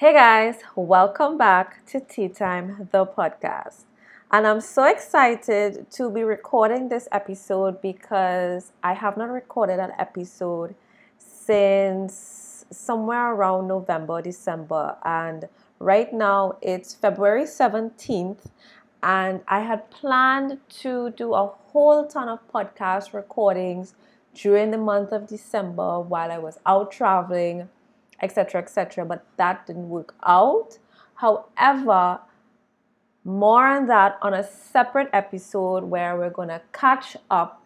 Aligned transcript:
Hey 0.00 0.14
guys, 0.14 0.54
welcome 0.76 1.36
back 1.36 1.84
to 1.88 2.00
Tea 2.00 2.30
Time, 2.30 2.88
the 2.90 3.04
podcast. 3.04 3.84
And 4.30 4.46
I'm 4.46 4.62
so 4.62 4.84
excited 4.84 5.90
to 5.90 6.10
be 6.10 6.22
recording 6.22 6.88
this 6.88 7.06
episode 7.12 7.82
because 7.82 8.72
I 8.82 8.94
have 8.94 9.18
not 9.18 9.28
recorded 9.28 9.78
an 9.78 9.92
episode 9.98 10.74
since 11.18 12.64
somewhere 12.70 13.34
around 13.34 13.68
November, 13.68 14.22
December. 14.22 14.96
And 15.04 15.50
right 15.78 16.10
now 16.14 16.56
it's 16.62 16.94
February 16.94 17.44
17th. 17.44 18.46
And 19.02 19.42
I 19.48 19.60
had 19.60 19.90
planned 19.90 20.60
to 20.80 21.10
do 21.10 21.34
a 21.34 21.46
whole 21.46 22.06
ton 22.06 22.30
of 22.30 22.38
podcast 22.50 23.12
recordings 23.12 23.92
during 24.32 24.70
the 24.70 24.78
month 24.78 25.12
of 25.12 25.26
December 25.26 26.00
while 26.00 26.32
I 26.32 26.38
was 26.38 26.58
out 26.64 26.90
traveling 26.90 27.68
etc., 28.22 28.60
etc. 28.60 29.04
But 29.04 29.24
that 29.36 29.66
didn't 29.66 29.88
work 29.88 30.14
out. 30.24 30.78
However, 31.14 32.20
more 33.24 33.66
on 33.66 33.86
that 33.86 34.18
on 34.22 34.34
a 34.34 34.42
separate 34.44 35.10
episode 35.12 35.84
where 35.84 36.16
we're 36.16 36.30
gonna 36.30 36.62
catch 36.72 37.16
up 37.30 37.62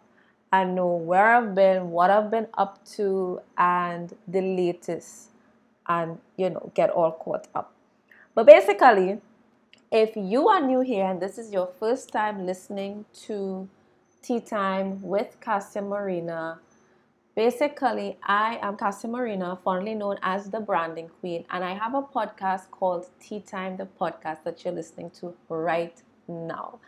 and 0.51 0.75
know 0.75 0.95
where 0.95 1.35
I've 1.35 1.55
been, 1.55 1.91
what 1.91 2.09
I've 2.09 2.29
been 2.29 2.47
up 2.57 2.83
to, 2.95 3.41
and 3.57 4.13
the 4.27 4.41
latest, 4.41 5.29
and 5.87 6.19
you 6.37 6.49
know, 6.49 6.71
get 6.73 6.89
all 6.89 7.11
caught 7.11 7.47
up. 7.55 7.73
But 8.33 8.45
basically, 8.45 9.21
if 9.91 10.15
you 10.15 10.49
are 10.49 10.61
new 10.61 10.81
here 10.81 11.05
and 11.05 11.21
this 11.21 11.37
is 11.37 11.53
your 11.53 11.69
first 11.79 12.09
time 12.09 12.45
listening 12.45 13.05
to 13.27 13.69
Tea 14.21 14.41
Time 14.41 15.01
with 15.01 15.37
Cassia 15.39 15.81
Marina, 15.81 16.59
Basically, 17.35 18.17
I 18.23 18.59
am 18.61 18.77
Cassia 18.77 19.09
Marina, 19.09 19.57
fondly 19.61 19.93
known 19.93 20.17
as 20.23 20.49
the 20.49 20.61
Branding 20.61 21.09
Queen, 21.19 21.43
and 21.49 21.65
I 21.65 21.73
have 21.73 21.93
a 21.93 22.01
podcast 22.01 22.71
called 22.71 23.09
Tea 23.19 23.41
Time, 23.41 23.75
the 23.75 23.87
podcast 23.99 24.45
that 24.45 24.63
you're 24.63 24.73
listening 24.73 25.09
to 25.19 25.33
right 25.49 26.01
now. 26.29 26.79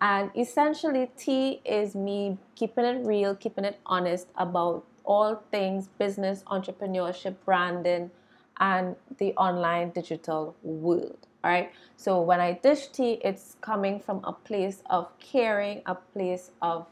And 0.00 0.30
essentially, 0.38 1.10
tea 1.16 1.60
is 1.64 1.96
me 1.96 2.38
keeping 2.54 2.84
it 2.84 3.04
real, 3.04 3.34
keeping 3.34 3.64
it 3.64 3.80
honest 3.84 4.28
about 4.36 4.84
all 5.02 5.42
things 5.50 5.88
business, 5.98 6.44
entrepreneurship, 6.44 7.34
branding, 7.44 8.12
and 8.60 8.94
the 9.18 9.34
online 9.34 9.90
digital 9.90 10.54
world. 10.62 11.26
All 11.42 11.50
right. 11.50 11.72
So 11.96 12.20
when 12.20 12.38
I 12.38 12.52
dish 12.52 12.86
tea, 12.88 13.20
it's 13.24 13.56
coming 13.60 13.98
from 13.98 14.20
a 14.22 14.32
place 14.32 14.84
of 14.88 15.08
caring, 15.18 15.82
a 15.84 15.96
place 15.96 16.52
of 16.62 16.86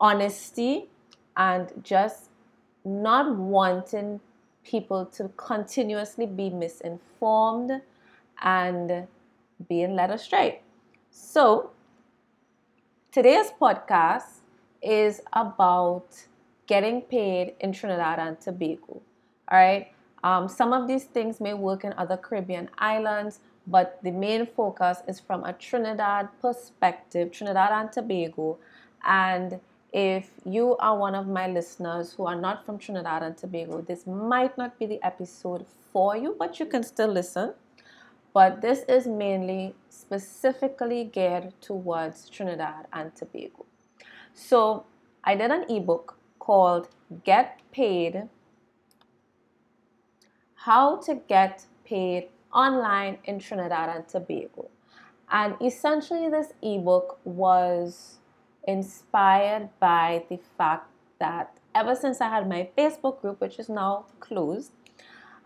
honesty, 0.00 0.88
and 1.36 1.72
just 1.82 2.30
not 2.84 3.36
wanting 3.36 4.20
people 4.64 5.06
to 5.06 5.28
continuously 5.36 6.26
be 6.26 6.50
misinformed 6.50 7.80
and 8.42 9.06
being 9.68 9.94
led 9.94 10.10
astray. 10.10 10.60
So, 11.10 11.70
today's 13.10 13.50
podcast 13.60 14.40
is 14.82 15.20
about 15.32 16.06
getting 16.66 17.02
paid 17.02 17.54
in 17.60 17.72
Trinidad 17.72 18.18
and 18.18 18.40
Tobago. 18.40 19.02
All 19.48 19.58
right. 19.58 19.88
Um, 20.24 20.48
some 20.48 20.72
of 20.72 20.86
these 20.86 21.04
things 21.04 21.40
may 21.40 21.54
work 21.54 21.84
in 21.84 21.92
other 21.98 22.16
Caribbean 22.16 22.70
islands, 22.78 23.40
but 23.66 23.98
the 24.02 24.10
main 24.10 24.46
focus 24.46 24.98
is 25.08 25.18
from 25.20 25.44
a 25.44 25.52
Trinidad 25.52 26.28
perspective, 26.40 27.32
Trinidad 27.32 27.70
and 27.72 27.92
Tobago. 27.92 28.58
And 29.04 29.60
if 29.92 30.30
you 30.46 30.76
are 30.78 30.96
one 30.96 31.14
of 31.14 31.26
my 31.28 31.46
listeners 31.46 32.14
who 32.14 32.26
are 32.26 32.40
not 32.40 32.64
from 32.64 32.78
Trinidad 32.78 33.22
and 33.22 33.36
Tobago, 33.36 33.82
this 33.82 34.06
might 34.06 34.56
not 34.56 34.78
be 34.78 34.86
the 34.86 35.02
episode 35.04 35.66
for 35.92 36.16
you, 36.16 36.34
but 36.38 36.58
you 36.58 36.66
can 36.66 36.82
still 36.82 37.08
listen. 37.08 37.52
But 38.32 38.62
this 38.62 38.84
is 38.88 39.06
mainly 39.06 39.74
specifically 39.90 41.04
geared 41.04 41.52
towards 41.60 42.30
Trinidad 42.30 42.86
and 42.92 43.14
Tobago. 43.14 43.66
So 44.32 44.86
I 45.24 45.34
did 45.34 45.50
an 45.50 45.66
ebook 45.68 46.16
called 46.38 46.88
Get 47.24 47.60
Paid 47.70 48.28
How 50.54 50.96
to 51.02 51.16
Get 51.28 51.66
Paid 51.84 52.30
Online 52.54 53.18
in 53.24 53.38
Trinidad 53.38 53.94
and 53.94 54.08
Tobago. 54.08 54.70
And 55.30 55.54
essentially, 55.62 56.28
this 56.30 56.52
ebook 56.62 57.18
was 57.24 58.18
inspired 58.66 59.68
by 59.80 60.24
the 60.28 60.38
fact 60.56 60.88
that 61.18 61.56
ever 61.74 61.94
since 61.94 62.20
I 62.20 62.28
had 62.28 62.48
my 62.48 62.68
Facebook 62.76 63.20
group, 63.20 63.40
which 63.40 63.58
is 63.58 63.68
now 63.68 64.06
closed, 64.20 64.72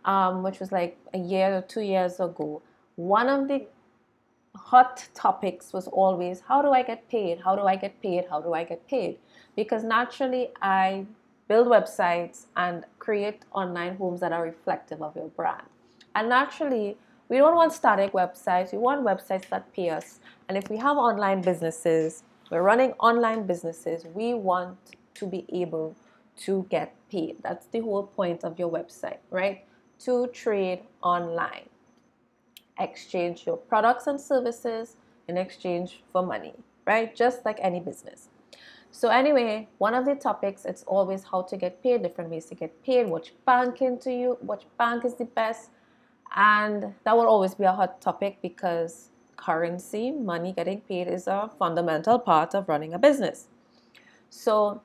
um, 0.05 0.43
which 0.43 0.61
was 0.61 0.73
like 0.73 0.99
a 1.15 1.19
year 1.19 1.57
or 1.57 1.63
two 1.63 1.81
years 1.81 2.21
ago, 2.21 2.63
one 2.97 3.29
of 3.29 3.49
the 3.49 3.67
hot 4.55 5.07
topics 5.15 5.73
was 5.73 5.87
always 5.89 6.41
how 6.49 6.63
do 6.63 6.71
I 6.71 6.83
get 6.83 7.09
paid? 7.09 7.41
How 7.45 7.55
do 7.57 7.63
I 7.63 7.77
get 7.77 8.01
paid? 8.01 8.25
How 8.31 8.41
do 8.41 8.55
I 8.55 8.65
get 8.65 8.87
paid? 8.89 9.19
Because 9.55 9.85
naturally, 9.85 10.51
I 10.63 11.07
build 11.49 11.69
websites 11.69 12.47
and 12.57 12.85
create 12.99 13.45
online 13.53 13.97
homes 13.97 14.21
that 14.21 14.33
are 14.33 14.43
reflective 14.43 15.03
of 15.03 15.15
your 15.15 15.29
brand. 15.29 15.63
And 16.15 16.29
naturally, 16.29 16.97
we 17.29 17.39
don't 17.39 17.57
want 17.57 17.73
static 17.73 18.13
websites, 18.13 18.73
we 18.73 18.79
want 18.79 19.05
websites 19.05 19.49
that 19.51 19.73
pay 19.73 19.91
us. 19.91 20.21
And 20.49 20.57
if 20.57 20.71
we 20.71 20.77
have 20.79 20.97
online 20.97 21.43
businesses, 21.43 22.23
we're 22.51 22.63
running 22.63 22.93
online 22.93 23.47
businesses. 23.47 24.05
We 24.15 24.35
want 24.35 24.79
to 25.15 25.27
be 25.27 25.47
able 25.53 25.97
to 26.45 26.67
get 26.71 26.95
paid. 27.11 27.43
That's 27.43 27.67
the 27.67 27.81
whole 27.81 28.05
point 28.05 28.45
of 28.45 28.59
your 28.59 28.71
website, 28.71 29.19
right? 29.31 29.65
To 30.01 30.27
trade 30.29 30.81
online. 31.03 31.69
Exchange 32.79 33.47
your 33.47 33.57
products 33.57 34.07
and 34.07 34.21
services 34.21 34.97
in 35.29 35.37
exchange 35.37 36.03
for 36.13 36.23
money, 36.23 36.55
right? 36.87 37.15
Just 37.17 37.45
like 37.45 37.59
any 37.63 37.81
business. 37.81 38.29
So 38.91 39.09
anyway, 39.09 39.69
one 39.79 39.95
of 39.95 40.05
the 40.05 40.15
topics 40.15 40.65
it's 40.65 40.83
always 40.85 41.25
how 41.25 41.43
to 41.43 41.57
get 41.57 41.83
paid, 41.83 42.03
different 42.03 42.31
ways 42.31 42.47
to 42.47 42.55
get 42.55 42.83
paid, 42.83 43.09
which 43.09 43.35
bank 43.45 43.83
into 43.83 44.13
you, 44.13 44.39
which 44.41 44.63
bank 44.79 45.05
is 45.05 45.15
the 45.15 45.25
best, 45.25 45.71
and 46.35 46.95
that 47.05 47.17
will 47.17 47.27
always 47.27 47.55
be 47.55 47.65
a 47.65 47.73
hot 47.73 48.01
topic 48.01 48.39
because 48.43 49.11
currency, 49.37 50.11
money 50.11 50.53
getting 50.53 50.81
paid 50.81 51.09
is 51.09 51.27
a 51.27 51.51
fundamental 51.59 52.19
part 52.19 52.55
of 52.55 52.69
running 52.69 52.95
a 52.95 52.99
business. 52.99 53.47
So 54.31 54.83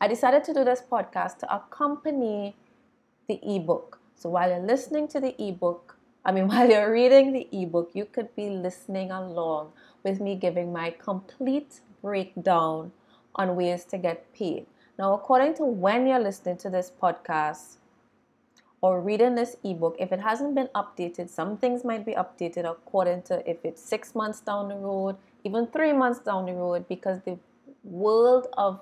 I 0.00 0.08
decided 0.08 0.44
to 0.44 0.54
do 0.54 0.64
this 0.64 0.82
podcast 0.82 1.38
to 1.38 1.54
accompany 1.54 2.56
the 3.28 3.40
ebook. 3.42 4.00
So 4.16 4.28
while 4.28 4.50
you're 4.50 4.58
listening 4.58 5.08
to 5.08 5.20
the 5.20 5.34
ebook, 5.42 5.96
I 6.24 6.32
mean, 6.32 6.48
while 6.48 6.68
you're 6.68 6.92
reading 6.92 7.32
the 7.32 7.48
ebook, 7.52 7.90
you 7.94 8.04
could 8.04 8.34
be 8.34 8.50
listening 8.50 9.10
along 9.10 9.72
with 10.02 10.20
me 10.20 10.34
giving 10.34 10.72
my 10.72 10.90
complete 10.90 11.80
breakdown 12.02 12.92
on 13.34 13.56
ways 13.56 13.84
to 13.86 13.98
get 13.98 14.32
paid. 14.34 14.66
Now, 14.98 15.14
according 15.14 15.54
to 15.54 15.64
when 15.64 16.06
you're 16.06 16.20
listening 16.20 16.56
to 16.58 16.70
this 16.70 16.92
podcast, 17.02 17.78
or 18.84 19.00
reading 19.00 19.34
this 19.34 19.56
ebook, 19.64 19.96
if 19.98 20.12
it 20.12 20.20
hasn't 20.20 20.54
been 20.54 20.68
updated, 20.74 21.30
some 21.30 21.56
things 21.56 21.84
might 21.84 22.04
be 22.04 22.12
updated 22.12 22.70
according 22.70 23.22
to 23.22 23.34
if 23.50 23.56
it's 23.64 23.82
six 23.82 24.14
months 24.14 24.40
down 24.40 24.68
the 24.68 24.74
road, 24.74 25.16
even 25.42 25.66
three 25.68 25.94
months 25.94 26.18
down 26.18 26.44
the 26.44 26.52
road, 26.52 26.86
because 26.86 27.18
the 27.22 27.38
world 27.82 28.46
of 28.58 28.78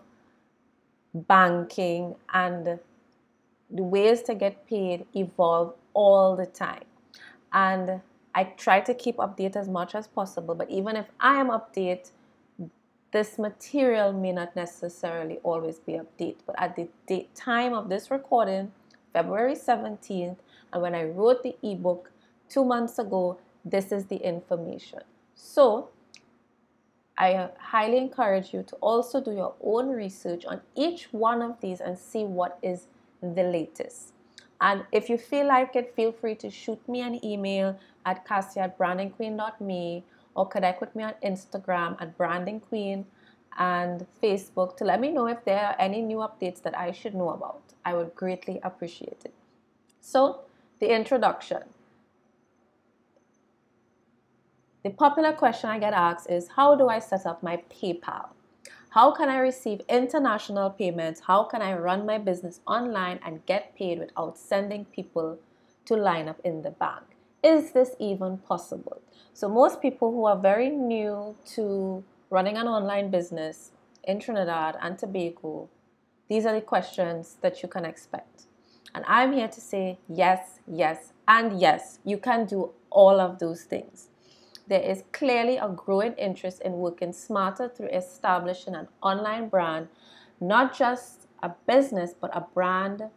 banking 1.15 2.17
and 2.35 2.67
the 2.67 3.83
ways 3.85 4.23
to 4.23 4.35
get 4.35 4.67
paid 4.67 5.07
evolve 5.15 5.73
all 5.95 6.35
the 6.35 6.47
time. 6.47 6.83
And 7.53 8.01
I 8.35 8.43
try 8.43 8.81
to 8.81 8.95
keep 8.95 9.19
update 9.19 9.55
as 9.55 9.69
much 9.69 9.95
as 9.95 10.09
possible, 10.09 10.57
but 10.57 10.69
even 10.69 10.97
if 10.97 11.07
I 11.21 11.37
am 11.37 11.47
update, 11.51 12.11
this 13.13 13.39
material 13.39 14.13
may 14.13 14.33
not 14.33 14.57
necessarily 14.57 15.39
always 15.45 15.79
be 15.79 15.93
updated. 15.93 16.39
But 16.45 16.57
at 16.59 16.75
the 17.07 17.29
time 17.37 17.73
of 17.73 17.89
this 17.89 18.11
recording, 18.11 18.73
February 19.13 19.55
17th. 19.55 20.37
And 20.73 20.83
when 20.83 20.95
I 20.95 21.05
wrote 21.05 21.43
the 21.43 21.57
ebook 21.63 22.11
two 22.49 22.65
months 22.65 22.99
ago, 22.99 23.39
this 23.65 23.93
is 23.93 24.07
the 24.07 24.17
information. 24.17 25.01
So 25.35 25.91
I 27.19 27.51
highly 27.59 27.99
encourage 27.99 28.53
you 28.53 28.63
to 28.65 28.77
also 28.77 29.21
do 29.21 29.33
your 29.33 29.55
own 29.63 29.91
research 29.91 30.45
on 30.45 30.61
each 30.75 31.13
one 31.13 31.43
of 31.43 31.61
these 31.61 31.81
and 31.81 31.99
see 31.99 32.25
what 32.25 32.59
is 32.63 32.87
the 33.21 33.43
latest. 33.43 34.13
And 34.61 34.85
if 34.93 35.11
you 35.11 35.19
feel 35.19 35.49
like 35.49 35.77
it, 35.77 35.95
feel 35.95 36.13
free 36.13 36.37
to 36.37 36.51
shoot 36.51 36.81
me 36.89 37.01
an 37.01 37.25
email 37.25 37.79
at 38.07 38.25
cassia 38.25 38.63
at 38.63 38.79
brandingqueen.me 38.79 40.05
or 40.35 40.49
connect 40.49 40.81
with 40.81 40.95
me 40.95 41.05
on 41.05 41.15
Instagram 41.25 42.01
at 42.01 42.17
brandingqueen 42.17 43.05
and 43.59 44.07
Facebook 44.23 44.77
to 44.79 44.85
let 44.85 45.01
me 45.01 45.11
know 45.11 45.27
if 45.27 45.45
there 45.45 45.67
are 45.67 45.77
any 45.79 46.01
new 46.03 46.19
updates 46.19 46.63
that 46.63 46.77
I 46.77 46.93
should 46.93 47.15
know 47.15 47.31
about. 47.31 47.63
I 47.85 47.95
would 47.95 48.15
greatly 48.15 48.61
appreciate 48.63 49.23
it. 49.25 49.35
So, 50.01 50.41
the 50.79 50.95
introduction. 50.95 51.63
The 54.85 54.91
popular 54.91 55.33
question 55.33 55.71
I 55.71 55.79
get 55.79 55.93
asked 55.93 56.29
is 56.31 56.49
How 56.57 56.75
do 56.75 56.89
I 56.89 56.99
set 56.99 57.27
up 57.27 57.43
my 57.43 57.63
PayPal? 57.71 58.29
How 58.91 59.13
can 59.13 59.29
I 59.29 59.39
receive 59.39 59.81
international 59.89 60.71
payments? 60.71 61.23
How 61.27 61.45
can 61.45 61.63
I 61.63 61.75
run 61.75 62.05
my 62.05 62.19
business 62.19 62.61
online 62.67 63.21
and 63.25 63.47
get 63.47 63.75
paid 63.75 63.99
without 63.99 64.37
sending 64.37 64.85
people 64.85 65.39
to 65.87 65.97
line 65.97 66.29
up 66.29 66.41
in 66.45 66.63
the 66.63 66.71
bank. 66.71 67.03
Is 67.43 67.73
this 67.73 67.91
even 67.99 68.39
possible? 68.39 69.01
So, 69.35 69.49
most 69.49 69.81
people 69.81 70.13
who 70.13 70.25
are 70.27 70.37
very 70.37 70.71
new 70.71 71.35
to 71.55 72.05
running 72.33 72.57
an 72.57 72.67
online 72.67 73.11
business 73.11 73.73
in 74.05 74.19
Trinidad 74.19 74.75
and 74.81 74.99
Tobago, 74.99 75.69
these 76.31 76.47
are 76.47 76.55
the 76.55 76.63
questions 76.63 77.37
that 77.43 77.63
you 77.63 77.69
can 77.69 77.85
expect. 77.85 78.45
And 78.95 79.05
I'm 79.07 79.35
here 79.35 79.49
to 79.49 79.61
say 79.61 79.99
yes, 80.09 80.61
yes, 80.67 81.13
and 81.29 81.61
yes, 81.61 81.99
you 82.05 82.17
can 82.17 82.47
do 82.47 82.71
all 82.89 83.21
of 83.21 83.39
those 83.39 83.65
things. 83.65 84.09
There 84.67 84.81
is 84.81 85.05
clearly 85.13 85.59
a 85.59 85.69
growing 85.69 86.15
interest 86.15 86.63
in 86.63 86.73
working 86.73 87.13
smarter 87.13 87.69
through 87.69 87.89
establishing 87.89 88.75
an 88.75 88.89
online 89.03 89.51
brand, 89.51 89.89
not 90.41 90.75
just 90.75 91.27
a 91.43 91.51
business, 91.67 92.15
but 92.19 92.35
a 92.35 92.47
brand 92.55 93.11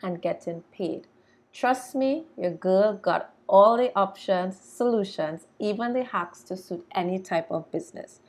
and 0.00 0.22
getting 0.22 0.62
paid. 0.70 1.08
Trust 1.52 1.96
me, 1.96 2.26
your 2.36 2.52
girl 2.52 2.92
got 2.92 3.33
all 3.48 3.76
the 3.76 3.96
options, 3.96 4.58
solutions, 4.58 5.46
even 5.58 5.92
the 5.92 6.04
hacks 6.04 6.42
to 6.44 6.56
suit 6.56 6.86
any 6.94 7.18
type 7.18 7.50
of 7.50 7.70
business. 7.70 8.20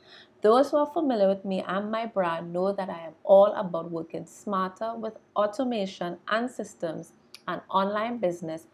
Those 0.42 0.70
who 0.70 0.76
are 0.78 0.86
familiar 0.86 1.28
with 1.28 1.44
me 1.44 1.64
and 1.66 1.90
my 1.90 2.06
brand 2.06 2.52
know 2.52 2.72
that 2.72 2.90
I 2.90 3.00
am 3.00 3.14
all 3.24 3.52
about 3.54 3.90
working 3.90 4.26
smarter 4.26 4.94
with 4.94 5.14
automation 5.34 6.18
and 6.28 6.50
systems, 6.50 7.12
and 7.48 7.60
online 7.70 8.18
business 8.18 8.66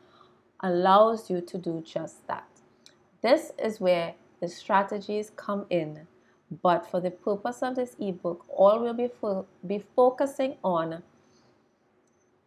allows 0.61 1.31
you 1.31 1.41
to 1.41 1.59
do 1.59 1.83
just 1.87 2.27
that. 2.27 2.49
This 3.23 3.53
is 3.63 3.81
where 3.81 4.15
the 4.41 4.49
strategies 4.49 5.31
come 5.37 5.67
in. 5.71 6.07
But 6.63 6.87
for 6.91 7.01
the 7.01 7.11
purpose 7.11 7.63
of 7.63 7.77
this 7.77 7.97
ebook, 7.99 8.45
all 8.49 8.81
we'll 8.83 8.93
be, 8.93 9.09
fo- 9.09 9.47
be 9.67 9.79
focusing 9.97 10.57
on 10.63 11.03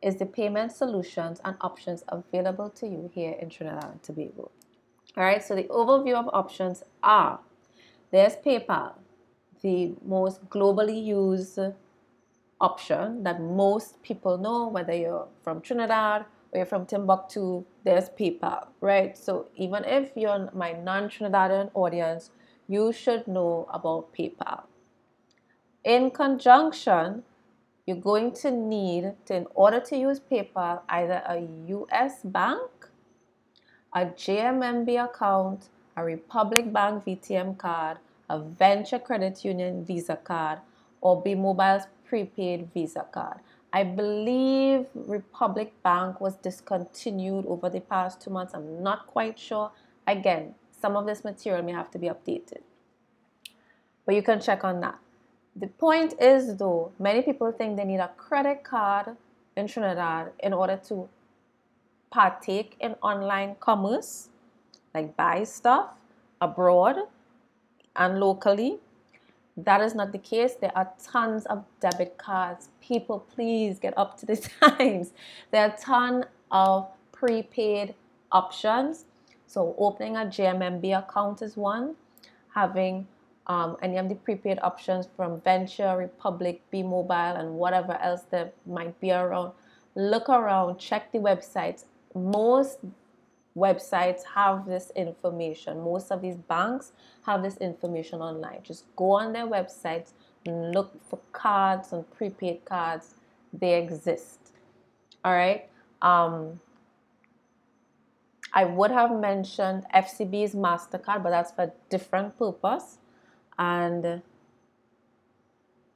is 0.06 0.18
the 0.18 0.26
payment 0.26 0.72
solutions 0.72 1.42
and 1.44 1.58
options 1.62 2.04
available 2.10 2.70
to 2.70 2.88
you 2.88 3.10
here 3.12 3.36
in 3.42 3.50
Trinidad 3.50 3.84
and 3.86 4.04
Tobago. 4.04 4.52
All 5.18 5.24
right, 5.24 5.44
so 5.44 5.56
the 5.56 5.64
overview 5.64 6.14
of 6.14 6.30
options 6.32 6.84
are 7.02 7.40
there's 8.12 8.36
PayPal, 8.36 8.94
the 9.64 9.94
most 10.06 10.48
globally 10.48 11.04
used 11.04 11.58
option 12.62 13.24
that 13.24 13.42
most 13.42 14.02
people 14.04 14.38
know, 14.38 14.68
whether 14.68 14.94
you're 14.94 15.28
from 15.44 15.60
Trinidad 15.60 16.26
or 16.52 16.60
you're 16.60 16.66
from 16.68 16.86
Timbuktu, 16.86 17.66
there's 17.84 18.10
PayPal, 18.10 18.68
right? 18.82 19.18
So 19.18 19.48
even 19.56 19.84
if 19.86 20.12
you're 20.16 20.52
my 20.54 20.74
non 20.74 21.10
Trinidadian 21.10 21.72
audience, 21.74 22.30
you 22.68 22.94
should 22.94 23.28
know 23.28 23.68
about 23.74 24.14
PayPal. 24.14 24.66
In 25.84 26.12
conjunction, 26.12 27.24
you're 27.86 27.98
going 27.98 28.32
to 28.32 28.52
need 28.52 29.14
to, 29.26 29.36
in 29.36 29.48
order 29.54 29.80
to 29.80 29.98
use 29.98 30.20
PayPal, 30.20 30.82
either 30.90 31.22
a 31.28 31.48
US 31.68 32.24
bank, 32.24 32.88
a 33.94 34.06
JMMB 34.06 35.06
account, 35.06 35.70
a 35.96 36.04
Republic 36.04 36.74
Bank 36.74 37.06
VTM 37.06 37.58
card, 37.58 37.98
a 38.30 38.40
Venture 38.40 39.00
Credit 39.00 39.46
Union 39.46 39.86
Visa 39.86 40.16
card, 40.16 40.60
or 41.02 41.22
B 41.22 41.36
Mobile's 41.36 41.84
prepaid 42.06 42.70
Visa 42.74 43.06
card. 43.12 43.38
I 43.72 43.84
believe 43.84 44.88
Republic 44.96 45.74
Bank 45.84 46.20
was 46.20 46.36
discontinued 46.36 47.46
over 47.46 47.70
the 47.70 47.82
past 47.82 48.22
two 48.22 48.30
months. 48.30 48.54
I'm 48.54 48.82
not 48.82 49.06
quite 49.06 49.38
sure. 49.38 49.72
Again, 50.08 50.56
some 50.72 50.96
of 50.96 51.06
this 51.06 51.24
material 51.24 51.62
may 51.62 51.74
have 51.74 51.92
to 51.92 52.00
be 52.00 52.08
updated. 52.08 52.62
But 54.06 54.16
you 54.16 54.24
can 54.24 54.40
check 54.40 54.64
on 54.64 54.80
that. 54.82 54.98
The 55.56 55.68
point 55.68 56.16
is, 56.20 56.58
though, 56.58 56.92
many 57.00 57.22
people 57.22 57.52
think 57.52 57.78
they 57.78 57.86
need 57.86 58.00
a 58.00 58.10
credit 58.18 58.64
card 58.64 59.16
in 59.56 59.68
Trinidad 59.68 60.32
in 60.40 60.52
order 60.52 60.80
to 60.88 61.08
partake 62.12 62.76
in 62.80 62.96
online 63.02 63.56
commerce, 63.60 64.30
like 64.94 65.16
buy 65.16 65.46
stuff 65.46 65.96
abroad 66.42 66.98
and 67.96 68.20
locally. 68.20 68.80
That 69.56 69.80
is 69.80 69.96
not 69.96 70.12
the 70.12 70.18
case. 70.18 70.56
There 70.56 70.76
are 70.76 70.92
tons 71.02 71.46
of 71.46 71.64
debit 71.80 72.18
cards. 72.18 72.68
People, 72.82 73.20
please 73.34 73.80
get 73.80 73.98
up 73.98 74.18
to 74.20 74.26
the 74.26 74.36
times. 74.62 75.14
There 75.52 75.62
are 75.62 75.74
a 75.74 75.78
ton 75.78 76.26
of 76.52 76.90
prepaid 77.14 77.96
options. 78.30 79.06
So, 79.48 79.74
opening 79.78 80.18
a 80.18 80.26
JMMB 80.26 80.98
account 81.00 81.42
is 81.42 81.56
one, 81.56 81.96
having 82.54 83.08
um, 83.48 83.78
any 83.82 83.98
of 83.98 84.10
the 84.10 84.16
prepaid 84.16 84.60
options 84.62 85.08
from 85.16 85.42
Venture, 85.42 85.96
Republic, 85.98 86.62
B 86.72 86.84
Mobile, 86.84 87.14
and 87.14 87.56
whatever 87.56 87.94
else 88.02 88.24
that 88.32 88.54
might 88.66 89.00
be 89.00 89.12
around. 89.12 89.54
Look 89.96 90.30
around, 90.30 90.78
check 90.78 91.12
the 91.12 91.20
websites. 91.20 91.86
Most 92.14 92.80
websites 93.56 94.22
have 94.36 94.66
this 94.66 94.92
information. 94.96 95.82
Most 95.82 96.12
of 96.12 96.22
these 96.22 96.36
banks 96.36 96.92
have 97.26 97.44
this 97.44 97.58
information 97.58 98.20
online. 98.20 98.60
Just 98.64 98.84
go 98.96 99.12
on 99.12 99.34
their 99.34 99.48
websites 99.48 100.12
look 100.46 100.94
for 101.10 101.20
cards 101.32 101.92
and 101.92 102.10
prepaid 102.12 102.66
cards. 102.66 103.16
They 103.54 103.82
exist. 103.82 104.40
All 105.24 105.34
right. 105.34 105.68
Um, 106.02 106.60
I 108.54 108.66
would 108.66 108.92
have 108.92 109.12
mentioned 109.20 109.86
FCB's 109.94 110.54
MasterCard, 110.54 111.24
but 111.24 111.32
that's 111.32 111.52
for 111.52 111.74
different 111.90 112.38
purpose 112.38 113.00
and 113.58 114.22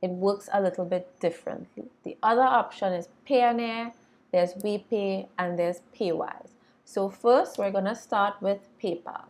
it 0.02 0.10
works 0.10 0.50
a 0.54 0.62
little 0.62 0.86
bit 0.86 1.20
differently. 1.20 1.86
The 2.04 2.18
other 2.24 2.44
option 2.44 2.94
is 2.94 3.10
Payoneer, 3.28 3.94
there's 4.32 4.54
WiPay, 4.54 5.28
and 5.38 5.60
there's 5.60 5.82
Paywise. 5.98 6.52
So 6.86 7.10
first, 7.10 7.58
we're 7.58 7.72
gonna 7.72 7.96
start 7.96 8.42
with 8.42 8.68
PayPal. 8.82 9.26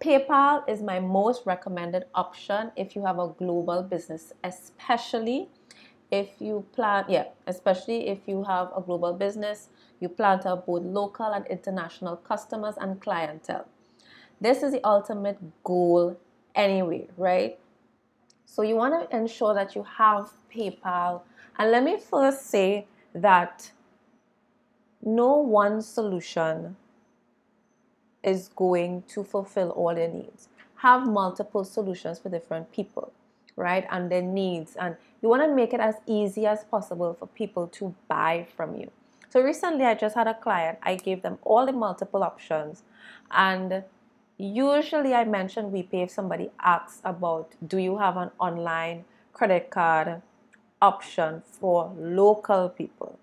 PayPal 0.00 0.68
is 0.68 0.82
my 0.82 1.00
most 1.00 1.46
recommended 1.46 2.04
option 2.14 2.70
if 2.76 2.94
you 2.94 3.04
have 3.04 3.18
a 3.18 3.28
global 3.28 3.82
business, 3.82 4.32
especially 4.42 5.48
if 6.10 6.28
you 6.40 6.64
plan, 6.72 7.04
yeah, 7.08 7.24
especially 7.46 8.08
if 8.08 8.18
you 8.26 8.44
have 8.44 8.70
a 8.76 8.80
global 8.80 9.12
business, 9.12 9.68
you 10.00 10.08
plan 10.08 10.40
to 10.40 10.48
have 10.50 10.66
both 10.66 10.82
local 10.82 11.26
and 11.26 11.46
international 11.46 12.16
customers 12.16 12.74
and 12.80 13.00
clientele. 13.00 13.66
This 14.40 14.62
is 14.62 14.72
the 14.72 14.86
ultimate 14.86 15.38
goal 15.64 16.16
anyway, 16.54 17.08
right? 17.16 17.58
So 18.54 18.62
you 18.62 18.76
want 18.76 19.10
to 19.10 19.16
ensure 19.16 19.52
that 19.52 19.74
you 19.74 19.82
have 19.82 20.30
PayPal. 20.54 21.22
And 21.58 21.72
let 21.72 21.82
me 21.82 21.98
first 21.98 22.46
say 22.46 22.86
that 23.12 23.72
no 25.02 25.34
one 25.38 25.82
solution 25.82 26.76
is 28.22 28.50
going 28.54 29.02
to 29.08 29.24
fulfill 29.24 29.70
all 29.70 29.98
your 29.98 30.06
needs. 30.06 30.50
Have 30.76 31.04
multiple 31.04 31.64
solutions 31.64 32.20
for 32.20 32.28
different 32.28 32.70
people, 32.70 33.12
right? 33.56 33.88
And 33.90 34.08
their 34.08 34.22
needs. 34.22 34.76
And 34.76 34.94
you 35.20 35.28
want 35.28 35.42
to 35.42 35.52
make 35.52 35.74
it 35.74 35.80
as 35.80 35.96
easy 36.06 36.46
as 36.46 36.62
possible 36.62 37.12
for 37.12 37.26
people 37.26 37.66
to 37.78 37.92
buy 38.06 38.46
from 38.56 38.76
you. 38.76 38.88
So 39.30 39.40
recently, 39.40 39.84
I 39.84 39.94
just 39.94 40.14
had 40.14 40.28
a 40.28 40.34
client, 40.34 40.78
I 40.80 40.94
gave 40.94 41.22
them 41.22 41.40
all 41.42 41.66
the 41.66 41.72
multiple 41.72 42.22
options, 42.22 42.84
and 43.32 43.82
Usually, 44.36 45.14
I 45.14 45.24
mention 45.24 45.70
WiPay 45.70 46.04
if 46.04 46.10
somebody 46.10 46.50
asks 46.58 47.00
about 47.04 47.52
do 47.64 47.78
you 47.78 47.98
have 47.98 48.16
an 48.16 48.30
online 48.40 49.04
credit 49.32 49.70
card 49.70 50.22
option 50.82 51.42
for 51.46 51.92
local 51.96 52.68
people? 52.68 53.18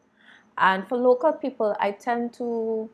And 0.58 0.88
for 0.88 0.98
local 0.98 1.34
people, 1.34 1.76
I 1.82 1.92
tend 1.92 2.34
to 2.36 2.90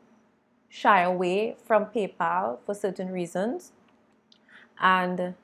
shy 0.68 1.02
away 1.02 1.56
from 1.64 1.86
PayPal 1.86 2.58
for 2.66 2.74
certain 2.74 3.10
reasons. 3.12 3.70
And 4.80 5.34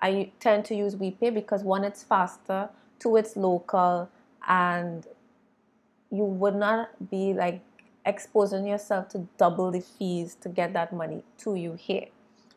I 0.00 0.32
tend 0.40 0.64
to 0.66 0.74
use 0.74 0.96
WiPay 0.96 1.32
because 1.32 1.62
one, 1.62 1.84
it's 1.84 2.02
faster, 2.02 2.70
two, 2.98 3.16
it's 3.16 3.36
local, 3.36 4.08
and 4.48 5.06
you 6.10 6.24
would 6.24 6.56
not 6.56 7.08
be 7.08 7.32
like 7.32 7.60
exposing 8.04 8.66
yourself 8.66 9.08
to 9.10 9.28
double 9.38 9.70
the 9.70 9.80
fees 9.80 10.36
to 10.40 10.48
get 10.48 10.72
that 10.72 10.92
money 10.92 11.22
to 11.38 11.54
you 11.54 11.74
here. 11.74 12.06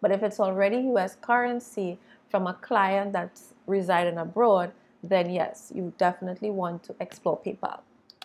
But 0.01 0.11
if 0.11 0.23
it's 0.23 0.39
already 0.39 0.77
US 0.93 1.15
currency 1.21 1.99
from 2.29 2.47
a 2.47 2.53
client 2.53 3.13
that's 3.13 3.53
residing 3.67 4.17
abroad, 4.17 4.71
then 5.03 5.29
yes, 5.29 5.71
you 5.73 5.93
definitely 5.97 6.49
want 6.49 6.83
to 6.83 6.95
explore 6.99 7.39
PayPal. 7.39 7.81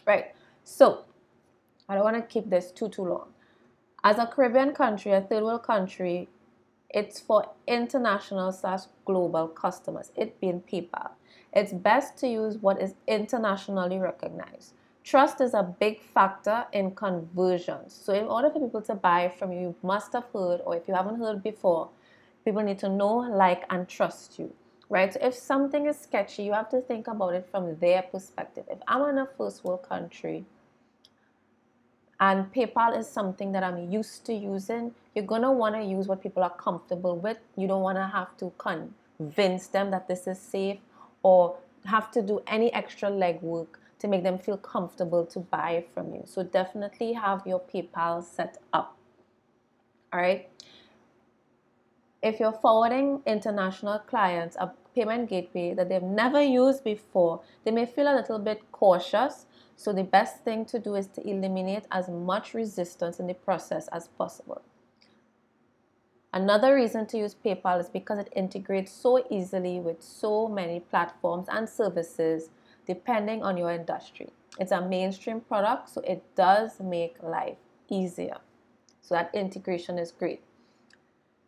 Right. 0.06 0.34
So 0.64 1.04
I 1.88 1.94
don't 1.94 2.04
want 2.04 2.16
to 2.16 2.22
keep 2.22 2.50
this 2.50 2.70
too 2.70 2.88
too 2.88 3.04
long. 3.04 3.28
As 4.02 4.18
a 4.18 4.26
Caribbean 4.26 4.72
country, 4.74 5.12
a 5.12 5.20
third 5.20 5.44
world 5.44 5.62
country, 5.62 6.28
it's 6.90 7.18
for 7.18 7.48
international 7.66 8.52
slash 8.52 8.82
global 9.04 9.48
customers, 9.48 10.12
it 10.14 10.38
being 10.40 10.60
PayPal. 10.60 11.10
It's 11.52 11.72
best 11.72 12.16
to 12.18 12.28
use 12.28 12.58
what 12.58 12.80
is 12.80 12.94
internationally 13.06 13.98
recognized. 13.98 14.74
Trust 15.04 15.42
is 15.42 15.52
a 15.52 15.62
big 15.62 16.00
factor 16.00 16.64
in 16.72 16.94
conversions. 16.94 17.92
So, 17.92 18.14
in 18.14 18.24
order 18.24 18.48
for 18.48 18.58
people 18.58 18.80
to 18.82 18.94
buy 18.94 19.28
from 19.28 19.52
you, 19.52 19.60
you 19.60 19.74
must 19.82 20.14
have 20.14 20.24
heard, 20.32 20.62
or 20.64 20.76
if 20.76 20.88
you 20.88 20.94
haven't 20.94 21.20
heard 21.20 21.42
before, 21.42 21.90
people 22.42 22.62
need 22.62 22.78
to 22.78 22.88
know, 22.88 23.16
like, 23.18 23.64
and 23.68 23.86
trust 23.86 24.38
you, 24.38 24.50
right? 24.88 25.12
So, 25.12 25.20
if 25.22 25.34
something 25.34 25.84
is 25.84 25.98
sketchy, 25.98 26.44
you 26.44 26.54
have 26.54 26.70
to 26.70 26.80
think 26.80 27.06
about 27.06 27.34
it 27.34 27.46
from 27.50 27.76
their 27.80 28.00
perspective. 28.00 28.64
If 28.70 28.78
I'm 28.88 29.06
in 29.10 29.18
a 29.18 29.28
first 29.36 29.62
world 29.62 29.86
country, 29.86 30.46
and 32.18 32.50
PayPal 32.54 32.98
is 32.98 33.06
something 33.06 33.52
that 33.52 33.62
I'm 33.62 33.90
used 33.90 34.24
to 34.24 34.32
using, 34.32 34.94
you're 35.14 35.24
want 35.26 35.74
to 35.74 35.82
use 35.82 36.06
what 36.06 36.22
people 36.22 36.42
are 36.42 36.56
comfortable 36.56 37.18
with. 37.18 37.36
You 37.56 37.68
don't 37.68 37.82
want 37.82 37.98
to 37.98 38.06
have 38.06 38.36
to 38.38 38.52
convince 38.56 39.66
them 39.66 39.90
that 39.90 40.08
this 40.08 40.26
is 40.26 40.38
safe 40.38 40.78
or 41.22 41.56
have 41.84 42.10
to 42.12 42.22
do 42.22 42.40
any 42.46 42.72
extra 42.72 43.10
legwork 43.10 43.66
to 44.04 44.10
make 44.10 44.22
them 44.22 44.36
feel 44.36 44.58
comfortable 44.58 45.24
to 45.24 45.40
buy 45.40 45.82
from 45.94 46.12
you. 46.12 46.22
So 46.26 46.42
definitely 46.42 47.14
have 47.14 47.46
your 47.46 47.58
PayPal 47.58 48.22
set 48.22 48.58
up. 48.74 48.98
All 50.12 50.20
right. 50.20 50.46
If 52.22 52.38
you're 52.38 52.52
forwarding 52.52 53.22
international 53.26 54.00
clients 54.00 54.56
a 54.60 54.72
payment 54.94 55.30
gateway 55.30 55.72
that 55.72 55.88
they've 55.88 56.02
never 56.02 56.42
used 56.42 56.84
before, 56.84 57.40
they 57.64 57.70
may 57.70 57.86
feel 57.86 58.06
a 58.06 58.14
little 58.14 58.38
bit 58.38 58.70
cautious 58.72 59.46
so 59.74 59.90
the 59.94 60.04
best 60.04 60.44
thing 60.44 60.66
to 60.66 60.78
do 60.78 60.96
is 60.96 61.06
to 61.06 61.26
eliminate 61.26 61.84
as 61.90 62.10
much 62.10 62.52
resistance 62.52 63.18
in 63.18 63.26
the 63.26 63.34
process 63.34 63.88
as 63.88 64.08
possible. 64.08 64.60
Another 66.34 66.74
reason 66.74 67.06
to 67.06 67.16
use 67.16 67.34
PayPal 67.34 67.80
is 67.80 67.88
because 67.88 68.18
it 68.18 68.28
integrates 68.36 68.92
so 68.92 69.24
easily 69.30 69.80
with 69.80 70.02
so 70.02 70.46
many 70.46 70.80
platforms 70.80 71.46
and 71.50 71.66
services 71.66 72.50
depending 72.86 73.42
on 73.42 73.56
your 73.56 73.70
industry. 73.70 74.28
It's 74.58 74.72
a 74.72 74.80
mainstream 74.80 75.40
product, 75.40 75.90
so 75.90 76.00
it 76.02 76.22
does 76.36 76.80
make 76.80 77.16
life 77.22 77.56
easier. 77.88 78.36
So 79.00 79.14
that 79.14 79.34
integration 79.34 79.98
is 79.98 80.12
great. 80.12 80.42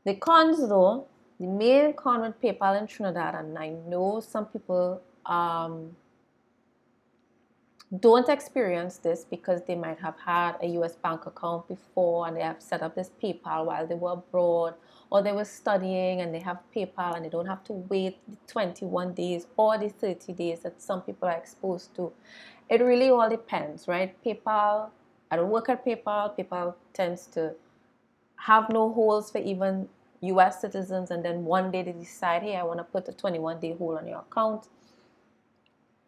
The 0.05 0.15
cons, 0.15 0.69
though, 0.69 1.07
the 1.39 1.47
main 1.47 1.95
con 1.95 2.21
with 2.21 2.41
PayPal 2.41 2.81
in 2.81 2.87
Trinidad, 2.87 3.35
and 3.35 3.59
I 3.59 3.71
know 3.71 4.21
some 4.21 4.47
people 4.47 5.03
um, 5.27 5.97
don't 8.01 8.29
experience 8.29 8.97
this 8.99 9.25
because 9.25 9.63
they 9.63 9.77
might 9.77 9.99
have 10.01 10.17
had 10.19 10.57
a 10.61 10.67
US 10.79 10.97
bank 10.97 11.27
account 11.27 11.69
before 11.69 12.27
and 12.27 12.37
they 12.37 12.41
have 12.41 12.61
set 12.61 12.83
up 12.83 12.97
this 12.97 13.11
PayPal 13.23 13.67
while 13.67 13.87
they 13.87 13.95
were 13.95 14.13
abroad 14.13 14.75
or 15.11 15.23
they 15.23 15.31
were 15.31 15.45
studying 15.45 16.21
and 16.21 16.35
they 16.35 16.41
have 16.41 16.59
PayPal 16.75 17.15
and 17.15 17.25
they 17.25 17.29
don't 17.29 17.47
have 17.47 17.63
to 17.65 17.73
wait 17.73 18.19
the 18.29 18.37
21 18.49 19.15
days 19.15 19.47
or 19.57 19.79
the 19.79 19.89
30 19.89 20.33
days 20.33 20.61
that 20.61 20.83
some 20.83 21.01
people 21.03 21.29
are 21.29 21.37
exposed 21.37 21.95
to. 21.95 22.13
It 22.69 22.81
really 22.81 23.09
all 23.09 23.31
depends, 23.31 23.87
right? 23.87 24.17
PayPal, 24.25 24.91
I 25.31 25.37
don't 25.37 25.51
work 25.51 25.69
at 25.69 25.87
PayPal. 25.87 26.37
PayPal 26.37 26.75
tends 26.93 27.27
to 27.29 27.55
have 28.35 28.69
no 28.69 28.93
holes 28.93 29.31
for 29.31 29.39
even 29.39 29.89
US 30.23 30.61
citizens 30.61 31.13
and 31.13 31.25
then 31.25 31.45
one 31.45 31.71
day 31.71 31.85
they 31.85 31.93
decide, 31.93 32.43
hey, 32.43 32.57
I 32.57 32.65
want 32.65 32.81
to 32.81 32.85
put 32.85 33.09
a 33.09 33.13
21 33.13 33.61
day 33.61 33.77
hold 33.79 33.99
on 33.99 34.09
your 34.09 34.25
account. 34.29 34.67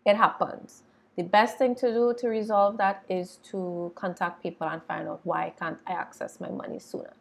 It 0.05 0.17
happens 0.17 0.83
the 1.19 1.25
best 1.25 1.59
thing 1.59 1.75
to 1.75 1.93
do 1.93 2.15
to 2.17 2.29
resolve 2.29 2.77
that 2.77 3.03
is 3.09 3.41
to 3.51 3.91
contact 3.97 4.41
people 4.41 4.69
and 4.69 4.81
find 4.85 5.09
out 5.09 5.21
why 5.25 5.53
can't 5.59 5.77
I 5.85 5.95
access 5.95 6.39
my 6.39 6.49
money 6.49 6.79
sooner. 6.79 7.13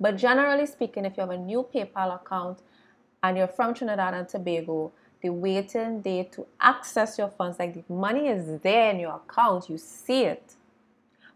But 0.00 0.16
generally 0.16 0.64
speaking, 0.64 1.04
if 1.04 1.18
you 1.18 1.20
have 1.20 1.30
a 1.30 1.36
new 1.36 1.68
PayPal 1.72 2.14
account 2.14 2.60
and 3.22 3.36
you're 3.36 3.46
from 3.46 3.74
Trinidad 3.74 4.14
and 4.14 4.26
Tobago, 4.26 4.90
the 5.20 5.28
waiting 5.28 6.00
day 6.00 6.22
to 6.32 6.46
access 6.62 7.18
your 7.18 7.28
funds, 7.28 7.58
like 7.58 7.74
the 7.74 7.92
money 7.92 8.28
is 8.28 8.58
there 8.62 8.90
in 8.90 9.00
your 9.00 9.16
account, 9.16 9.68
you 9.68 9.76
see 9.76 10.24
it, 10.24 10.54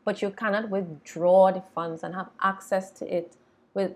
but 0.02 0.22
you 0.22 0.30
cannot 0.30 0.70
withdraw 0.70 1.52
the 1.52 1.62
funds 1.74 2.02
and 2.02 2.14
have 2.14 2.30
access 2.40 2.90
to 2.92 3.14
it 3.14 3.36
with 3.74 3.92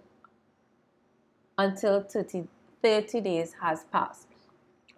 until 1.56 2.02
30, 2.02 2.46
30 2.82 3.20
days 3.22 3.54
has 3.62 3.84
passed. 3.84 4.29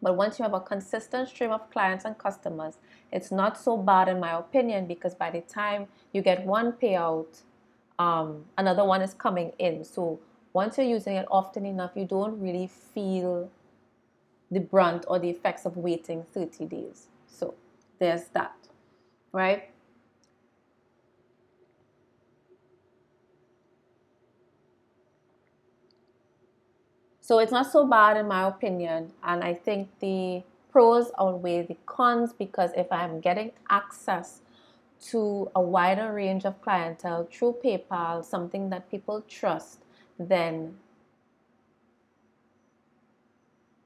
But 0.03 0.17
once 0.17 0.39
you 0.39 0.43
have 0.43 0.53
a 0.53 0.61
consistent 0.61 1.29
stream 1.29 1.53
of 1.53 1.71
clients 1.71 2.05
and 2.05 2.19
customers, 2.19 2.79
it's 3.13 3.31
not 3.31 3.57
so 3.57 3.77
bad 3.77 4.09
in 4.09 4.19
my 4.19 4.37
opinion 4.37 4.87
because 4.87 5.15
by 5.15 5.31
the 5.31 5.41
time 5.43 5.87
you 6.13 6.23
get 6.23 6.45
one 6.45 6.73
payout, 6.73 7.43
um, 8.01 8.45
another 8.59 8.85
one 8.85 9.01
is 9.01 9.15
coming 9.15 9.53
in. 9.61 9.85
So 9.85 10.19
once 10.53 10.77
you're 10.77 10.87
using 10.87 11.17
it 11.17 11.27
often 11.31 11.65
enough, 11.65 11.93
you 11.95 12.05
don't 12.05 12.41
really 12.41 12.67
feel 12.67 13.49
the 14.51 14.61
brunt 14.61 15.05
or 15.09 15.19
the 15.19 15.31
effects 15.31 15.65
of 15.65 15.77
waiting 15.77 16.25
30 16.35 16.67
days. 16.67 17.07
So 17.27 17.55
there's 17.99 18.25
that, 18.35 18.55
right? 19.33 19.72
So 27.23 27.39
it's 27.39 27.53
not 27.53 27.71
so 27.71 27.87
bad 27.87 28.17
in 28.17 28.27
my 28.27 28.49
opinion. 28.49 29.13
And 29.23 29.45
I 29.45 29.55
think 29.55 29.89
the 30.01 30.43
pros 30.73 31.13
outweigh 31.21 31.63
the 31.63 31.77
cons 31.87 32.33
because 32.33 32.73
if 32.77 32.91
I'm 32.91 33.21
getting 33.21 33.53
access 33.71 34.41
to 35.11 35.49
a 35.55 35.61
wider 35.61 36.13
range 36.13 36.45
of 36.45 36.61
clientele 36.63 37.29
through 37.33 37.59
PayPal, 37.65 38.25
something 38.25 38.71
that 38.71 38.91
people 38.91 39.23
trust, 39.29 39.85
then 40.19 40.75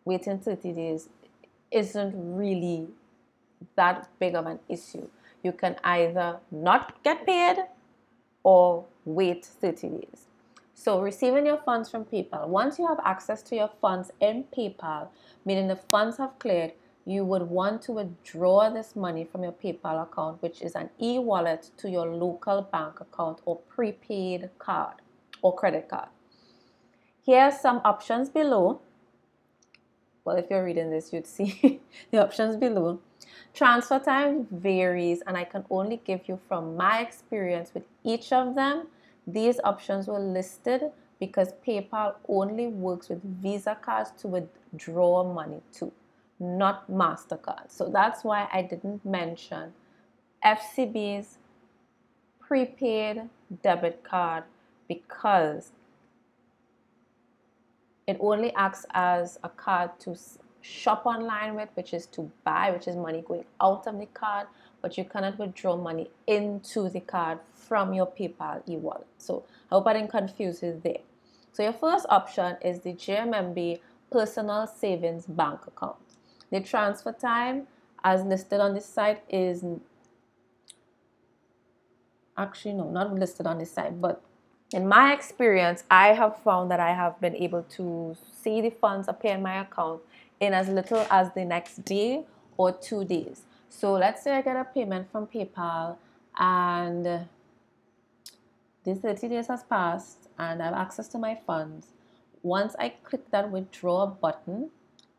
waiting 0.07 0.39
30 0.39 0.73
days 0.73 1.11
isn't 1.71 2.15
really 2.17 2.89
that 3.75 4.09
big 4.19 4.35
of 4.35 4.47
an 4.47 4.61
issue. 4.67 5.09
You 5.43 5.53
can 5.53 5.77
either 5.85 6.39
not 6.51 7.03
get 7.05 7.27
paid 7.27 7.59
or 8.43 8.87
wait 9.05 9.45
30 9.45 9.89
days. 9.89 10.26
So, 10.79 11.01
receiving 11.01 11.47
your 11.47 11.57
funds 11.57 11.89
from 11.91 12.05
PayPal, 12.05 12.49
once 12.49 12.79
you 12.79 12.87
have 12.87 13.01
access 13.03 13.43
to 13.45 13.57
your 13.57 13.71
funds 13.81 14.13
in 14.21 14.45
PayPal, 14.55 15.09
meaning 15.47 15.69
the 15.69 15.77
funds 15.77 16.19
have 16.19 16.39
cleared, 16.39 16.75
you 17.07 17.25
would 17.25 17.45
want 17.45 17.81
to 17.83 17.93
withdraw 17.93 18.69
this 18.69 18.95
money 18.95 19.25
from 19.25 19.43
your 19.43 19.53
PayPal 19.53 20.03
account, 20.03 20.43
which 20.43 20.61
is 20.61 20.75
an 20.75 20.91
e 21.01 21.19
wallet, 21.19 21.71
to 21.79 21.89
your 21.89 22.07
local 22.07 22.61
bank 22.61 23.01
account 23.01 23.41
or 23.47 23.57
prepaid 23.57 24.51
card 24.59 24.97
or 25.41 25.55
credit 25.55 25.89
card. 25.89 26.09
Here 27.23 27.41
are 27.41 27.53
some 27.53 27.81
options 27.83 28.29
below. 28.29 28.83
Well, 30.27 30.37
if 30.37 30.51
you're 30.51 30.65
reading 30.65 30.91
this, 30.91 31.11
you'd 31.11 31.27
see 31.27 31.81
the 32.11 32.23
options 32.23 32.57
below. 32.59 33.01
Transfer 33.55 33.99
time 33.99 34.47
varies, 34.51 35.23
and 35.27 35.39
I 35.39 35.45
can 35.45 35.65
only 35.71 36.03
give 36.05 36.29
you 36.29 36.39
from 36.47 36.77
my 36.77 37.01
experience 37.01 37.73
with 37.73 37.85
each 38.05 38.31
of 38.31 38.55
them 38.55 38.89
these 39.27 39.59
options 39.65 40.07
were 40.07 40.21
listed 40.21 40.83
because 41.19 41.53
PayPal 41.67 42.15
only 42.29 42.67
works 42.67 43.09
with 43.09 43.23
Visa 43.43 43.77
cards 43.81 44.11
to 44.19 44.29
withdraw 44.29 45.25
money 45.25 45.61
to, 45.75 45.93
not 46.39 46.91
MasterCard. 46.91 47.71
So 47.71 47.89
that's 47.89 48.23
why 48.23 48.49
I 48.53 48.63
didn't 48.63 49.05
mention 49.05 49.73
FCB's 50.45 51.39
prepaid 52.39 53.23
debit 53.63 54.05
card 54.05 54.45
because 54.89 55.73
it 58.07 58.17
only 58.21 58.53
acts 58.55 58.87
as 58.95 59.39
a 59.43 59.49
card 59.49 59.99
to 60.01 60.17
shop 60.61 61.07
online 61.07 61.55
with, 61.55 61.69
which 61.75 61.93
is 61.93 62.07
to 62.07 62.31
buy, 62.45 62.71
which 62.71 62.87
is 62.87 62.97
money 62.97 63.25
going 63.27 63.45
out 63.61 63.87
of 63.87 63.99
the 63.99 64.07
card, 64.07 64.47
but 64.83 64.97
you 64.97 65.05
cannot 65.05 65.39
withdraw 65.39 65.77
money 65.77 66.11
into 66.27 66.89
the 66.89 67.01
card 67.01 67.39
from 67.55 67.93
your 67.93 68.07
PayPal 68.07 68.63
e-wallet. 68.69 69.07
So 69.19 69.45
I 69.71 69.75
hope 69.75 69.87
I 69.87 69.95
didn't 69.95 70.11
confuse 70.11 70.63
you 70.63 70.81
there. 70.83 70.99
So 71.53 71.63
your 71.63 71.73
first 71.73 72.07
option 72.09 72.57
is 72.61 72.81
the 72.81 72.93
JMMB 72.93 73.81
Personal 74.11 74.67
Savings 74.67 75.27
Bank 75.27 75.67
Account. 75.67 75.97
The 76.51 76.61
transfer 76.61 77.13
time 77.13 77.67
as 78.05 78.23
listed 78.23 78.61
on 78.61 78.75
this 78.75 78.87
site 78.87 79.23
is 79.29 79.65
actually 82.37 82.75
no, 82.75 82.91
not 82.91 83.13
listed 83.15 83.47
on 83.47 83.59
this 83.59 83.73
site, 83.73 84.01
but 84.01 84.23
in 84.73 84.87
my 84.87 85.13
experience, 85.13 85.85
I 85.91 86.09
have 86.09 86.43
found 86.43 86.71
that 86.71 86.81
I 86.81 86.93
have 86.93 87.21
been 87.21 87.37
able 87.37 87.63
to 87.63 88.17
see 88.43 88.61
the 88.61 88.71
funds 88.71 89.09
appear 89.09 89.35
in 89.35 89.43
my 89.43 89.61
account 89.61 90.03
in 90.41 90.53
as 90.53 90.69
little 90.69 91.07
as 91.11 91.33
the 91.35 91.45
next 91.45 91.85
day 91.85 92.25
or 92.57 92.73
two 92.73 93.05
days. 93.05 93.43
So 93.69 93.93
let's 93.93 94.23
say 94.23 94.33
I 94.33 94.43
get 94.43 94.57
a 94.57 94.65
payment 94.65 95.11
from 95.11 95.27
PayPal 95.27 95.97
and 96.39 97.27
this 98.85 98.99
30 98.99 99.29
days 99.29 99.49
has 99.49 99.65
passed 99.65 100.29
and 100.39 100.63
I 100.63 100.67
have 100.67 100.75
access 100.75 101.09
to 101.09 101.19
my 101.19 101.39
funds. 101.47 101.89
Once 102.43 102.77
I 102.79 102.91
click 102.91 103.31
that 103.33 103.51
withdraw 103.51 104.07
button, 104.07 104.71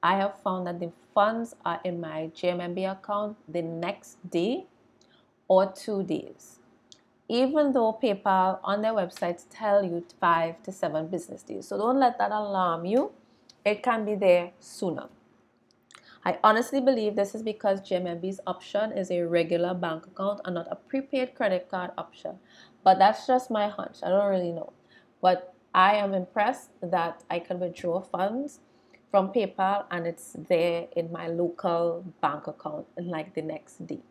I 0.02 0.16
have 0.16 0.40
found 0.42 0.68
that 0.68 0.80
the 0.80 0.92
funds 1.14 1.56
are 1.66 1.82
in 1.84 2.00
my 2.00 2.32
JMMB 2.36 2.92
account 2.92 3.38
the 3.50 3.62
next 3.62 4.18
day 4.30 4.66
or 5.48 5.72
two 5.72 6.04
days. 6.04 6.60
Even 7.28 7.74
though 7.74 8.00
PayPal 8.02 8.60
on 8.64 8.82
their 8.82 8.94
websites 8.94 9.46
tell 9.50 9.84
you 9.84 10.06
five 10.22 10.64
to 10.64 10.72
seven 10.72 11.08
business 11.08 11.44
days. 11.44 11.68
So 11.68 11.78
don't 11.78 12.00
let 12.00 12.18
that 12.20 12.32
alarm 12.32 12.86
you. 12.86 13.12
It 13.66 13.84
can 13.84 14.06
be 14.06 14.16
there 14.16 14.52
sooner. 14.60 15.10
I 16.28 16.38
honestly 16.44 16.82
believe 16.82 17.16
this 17.16 17.34
is 17.36 17.42
because 17.42 17.80
JMMB's 17.80 18.42
option 18.46 18.92
is 18.92 19.12
a 19.12 19.22
regular 19.22 19.74
bank 19.74 20.08
account 20.08 20.42
and 20.44 20.56
not 20.56 20.68
a 20.70 20.76
prepaid 20.76 21.36
credit 21.36 21.70
card 21.72 21.92
option. 21.98 22.38
But 22.84 23.00
that's 23.00 23.26
just 23.26 23.50
my 23.50 23.70
hunch. 23.70 24.00
I 24.04 24.10
don't 24.10 24.28
really 24.28 24.52
know. 24.52 24.74
But 25.22 25.54
I 25.74 25.96
am 25.96 26.14
impressed 26.14 26.72
that 26.82 27.24
I 27.30 27.40
can 27.40 27.62
withdraw 27.62 28.02
funds 28.02 28.60
from 29.10 29.32
PayPal 29.32 29.86
and 29.90 30.06
it's 30.06 30.36
there 30.50 30.88
in 30.98 31.14
my 31.14 31.30
local 31.30 32.04
bank 32.20 32.48
account 32.48 32.88
like 32.98 33.34
the 33.34 33.42
next 33.42 33.88
day. 33.88 34.02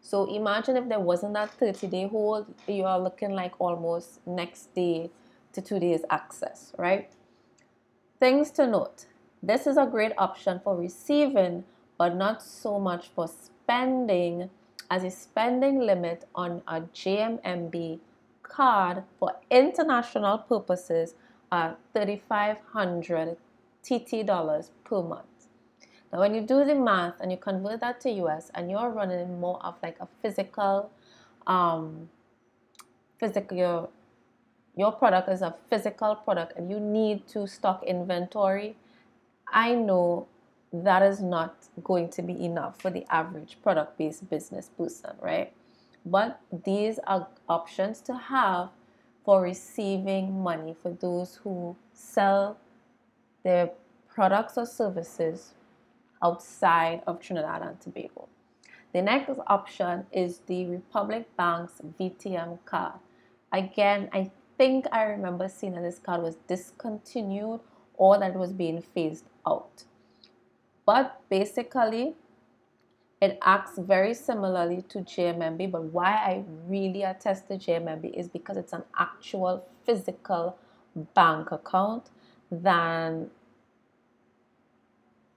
So 0.00 0.32
imagine 0.32 0.76
if 0.76 0.88
there 0.88 1.00
wasn't 1.00 1.34
that 1.34 1.50
30 1.50 1.88
day 1.88 2.06
hold, 2.06 2.46
you 2.68 2.84
are 2.84 3.00
looking 3.00 3.32
like 3.32 3.60
almost 3.60 4.24
next 4.24 4.72
day 4.72 5.10
to 5.52 5.60
two 5.60 5.80
days 5.80 6.02
access, 6.10 6.72
right? 6.78 7.10
Things 8.20 8.52
to 8.52 8.68
note 8.68 9.06
this 9.42 9.66
is 9.66 9.76
a 9.76 9.86
great 9.86 10.12
option 10.18 10.60
for 10.62 10.76
receiving, 10.76 11.64
but 11.98 12.14
not 12.14 12.42
so 12.42 12.78
much 12.78 13.08
for 13.08 13.28
spending, 13.28 14.50
as 14.90 15.04
a 15.04 15.10
spending 15.10 15.80
limit 15.80 16.26
on 16.34 16.62
a 16.66 16.80
JMMB 16.80 18.00
card 18.42 19.04
for 19.18 19.36
international 19.50 20.38
purposes 20.38 21.14
are 21.52 21.76
3500 21.94 23.36
TT 23.82 24.26
dollars 24.26 24.70
per 24.84 25.02
month. 25.02 25.24
Now, 26.12 26.18
when 26.20 26.34
you 26.34 26.42
do 26.42 26.64
the 26.64 26.74
math 26.74 27.20
and 27.20 27.30
you 27.30 27.38
convert 27.38 27.80
that 27.80 28.00
to 28.02 28.10
US 28.24 28.50
and 28.54 28.70
you're 28.70 28.90
running 28.90 29.40
more 29.40 29.64
of 29.64 29.76
like 29.82 29.96
a 30.00 30.08
physical, 30.20 30.90
um, 31.46 32.08
physical, 33.18 33.56
your, 33.56 33.88
your 34.76 34.92
product 34.92 35.28
is 35.28 35.42
a 35.42 35.54
physical 35.68 36.16
product 36.16 36.56
and 36.56 36.68
you 36.70 36.80
need 36.80 37.28
to 37.28 37.46
stock 37.46 37.84
inventory, 37.84 38.76
I 39.52 39.74
know 39.74 40.26
that 40.72 41.02
is 41.02 41.20
not 41.20 41.56
going 41.82 42.10
to 42.10 42.22
be 42.22 42.44
enough 42.44 42.80
for 42.80 42.90
the 42.90 43.04
average 43.10 43.58
product 43.62 43.98
based 43.98 44.28
business 44.30 44.70
person, 44.76 45.10
right? 45.20 45.52
But 46.06 46.40
these 46.64 46.98
are 47.06 47.28
options 47.48 48.00
to 48.02 48.14
have 48.14 48.70
for 49.24 49.42
receiving 49.42 50.42
money 50.42 50.74
for 50.80 50.92
those 50.92 51.40
who 51.42 51.76
sell 51.92 52.58
their 53.42 53.70
products 54.08 54.56
or 54.56 54.66
services 54.66 55.54
outside 56.22 57.02
of 57.06 57.20
Trinidad 57.20 57.62
and 57.62 57.80
Tobago. 57.80 58.28
The 58.92 59.02
next 59.02 59.30
option 59.46 60.06
is 60.12 60.40
the 60.46 60.66
Republic 60.66 61.28
Bank's 61.36 61.80
VTM 61.98 62.58
card. 62.64 62.94
Again, 63.52 64.08
I 64.12 64.30
think 64.58 64.86
I 64.90 65.04
remember 65.04 65.48
seeing 65.48 65.74
that 65.74 65.82
this 65.82 65.98
card 65.98 66.22
was 66.22 66.36
discontinued 66.48 67.60
or 68.00 68.18
that 68.18 68.34
was 68.34 68.50
being 68.50 68.80
phased 68.80 69.26
out. 69.46 69.84
But 70.86 71.20
basically, 71.28 72.14
it 73.20 73.38
acts 73.42 73.76
very 73.76 74.14
similarly 74.14 74.82
to 74.88 75.00
JMMB, 75.00 75.70
but 75.70 75.82
why 75.82 76.12
I 76.12 76.44
really 76.66 77.02
attest 77.02 77.48
to 77.48 77.58
JMMB 77.58 78.18
is 78.18 78.26
because 78.26 78.56
it's 78.56 78.72
an 78.72 78.84
actual 78.98 79.66
physical 79.84 80.56
bank 81.14 81.52
account 81.52 82.08
than 82.50 83.30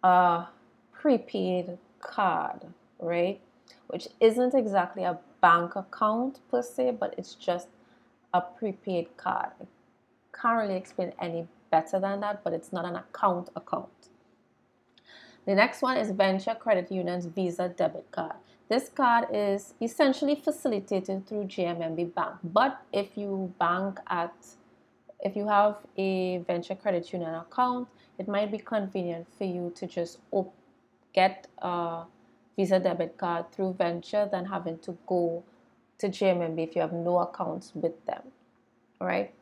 a 0.01 0.45
prepaid 0.93 1.77
card, 1.99 2.61
right? 2.99 3.41
Which 3.87 4.07
isn't 4.21 4.53
exactly 4.53 5.03
a 5.03 5.19
bank 5.41 5.75
account 5.75 6.39
per 6.49 6.61
se, 6.61 6.95
but 6.97 7.13
it's 7.17 7.35
just 7.35 7.67
a 8.33 8.39
prepaid 8.39 9.17
card. 9.17 9.51
I 9.61 9.65
can't 10.41 10.57
really 10.59 10.77
explain 10.77 11.11
any 11.19 11.45
better 11.75 11.99
than 11.99 12.19
that, 12.21 12.43
but 12.43 12.53
it's 12.57 12.71
not 12.77 12.85
an 12.85 12.95
account 12.95 13.49
account. 13.55 13.99
The 15.47 15.55
next 15.55 15.81
one 15.81 15.97
is 15.97 16.11
Venture 16.11 16.55
Credit 16.63 16.87
Union's 16.91 17.25
Visa 17.25 17.67
debit 17.79 18.07
card. 18.11 18.37
This 18.69 18.89
card 18.89 19.25
is 19.33 19.73
essentially 19.81 20.35
facilitated 20.35 21.27
through 21.27 21.45
JMMB 21.55 22.13
Bank, 22.13 22.35
but 22.59 22.73
if 23.01 23.17
you 23.21 23.53
bank 23.59 23.99
at 24.21 24.35
if 25.27 25.35
you 25.37 25.47
have 25.47 25.75
a 25.97 26.39
venture 26.49 26.75
credit 26.75 27.11
union 27.13 27.33
account, 27.33 27.87
it 28.19 28.27
might 28.27 28.51
be 28.51 28.57
convenient 28.57 29.25
for 29.37 29.45
you 29.45 29.71
to 29.77 29.87
just 29.87 30.19
op- 30.31 30.53
get 31.13 31.47
a 31.59 32.03
Visa 32.57 32.79
debit 32.79 33.17
card 33.17 33.51
through 33.53 33.73
venture 33.73 34.27
than 34.31 34.45
having 34.45 34.77
to 34.79 34.97
go 35.07 35.43
to 35.99 36.07
JMMB 36.09 36.59
if 36.67 36.75
you 36.75 36.81
have 36.81 36.93
no 36.93 37.19
accounts 37.19 37.71
with 37.73 37.95
them. 38.05 38.23
All 38.99 39.07
right. 39.07 39.33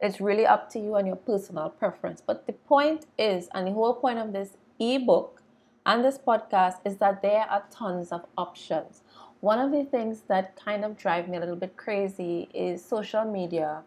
It's 0.00 0.20
really 0.20 0.46
up 0.46 0.70
to 0.70 0.78
you 0.78 0.96
and 0.96 1.06
your 1.06 1.16
personal 1.16 1.70
preference. 1.70 2.20
But 2.20 2.46
the 2.46 2.52
point 2.52 3.06
is, 3.18 3.48
and 3.54 3.66
the 3.66 3.72
whole 3.72 3.94
point 3.94 4.18
of 4.18 4.32
this 4.32 4.56
ebook 4.78 5.42
and 5.86 6.04
this 6.04 6.18
podcast 6.18 6.76
is 6.84 6.96
that 6.98 7.22
there 7.22 7.46
are 7.48 7.64
tons 7.70 8.12
of 8.12 8.26
options. 8.36 9.02
One 9.40 9.58
of 9.58 9.70
the 9.70 9.84
things 9.84 10.22
that 10.28 10.56
kind 10.56 10.84
of 10.84 10.96
drive 10.96 11.28
me 11.28 11.36
a 11.36 11.40
little 11.40 11.56
bit 11.56 11.76
crazy 11.76 12.48
is 12.52 12.84
social 12.84 13.24
media 13.24 13.82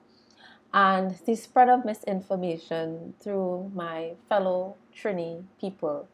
and 0.74 1.17
the 1.26 1.36
spread 1.36 1.69
of 1.69 1.84
misinformation 1.86 3.13
through 3.19 3.72
my 3.74 4.13
fellow 4.28 4.76
Trini 4.95 5.43
people. 5.60 6.08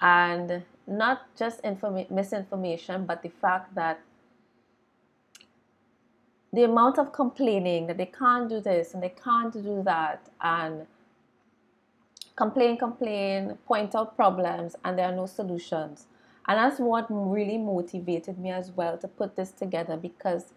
And 0.00 0.64
not 0.86 1.34
just 1.36 1.62
informa- 1.62 2.10
misinformation, 2.10 3.06
but 3.06 3.22
the 3.22 3.28
fact 3.28 3.74
that 3.74 4.00
the 6.54 6.64
amount 6.64 6.98
of 6.98 7.12
complaining 7.12 7.86
that 7.88 7.96
they 7.96 8.06
can't 8.06 8.48
do 8.48 8.60
this 8.60 8.94
and 8.94 9.02
they 9.02 9.14
can't 9.22 9.52
do 9.52 9.82
that, 9.84 10.28
and 10.40 10.86
complain, 12.36 12.76
complain, 12.76 13.58
point 13.66 13.94
out 13.94 14.16
problems, 14.16 14.76
and 14.84 14.98
there 14.98 15.06
are 15.06 15.16
no 15.16 15.26
solutions. 15.26 16.06
And 16.46 16.58
that's 16.58 16.78
what 16.78 17.06
really 17.08 17.58
motivated 17.58 18.38
me 18.38 18.50
as 18.50 18.70
well 18.70 18.98
to 18.98 19.08
put 19.08 19.34
this 19.36 19.50
together 19.50 19.96
because 19.96 20.52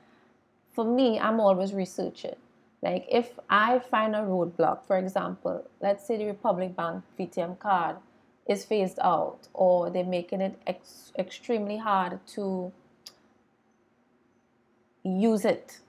for 0.73 0.83
me, 0.83 1.19
I'm 1.19 1.39
always 1.39 1.73
researching. 1.73 2.35
Like 2.81 3.07
if 3.09 3.39
I 3.49 3.79
find 3.79 4.15
a 4.15 4.19
roadblock, 4.19 4.81
for 4.85 4.97
example, 4.97 5.63
let's 5.81 6.05
say 6.05 6.17
the 6.17 6.25
Republic 6.25 6.75
Bank 6.75 7.03
VTM 7.17 7.57
card 7.57 7.95
is 8.47 8.65
phased 8.65 8.99
out 9.01 9.47
or 9.53 9.89
they're 9.89 10.03
making 10.03 10.41
it 10.41 10.59
ex- 10.67 11.11
extremely 11.17 11.77
hard 11.77 12.19
to 12.27 12.71
use 15.03 15.45
it, 15.45 15.79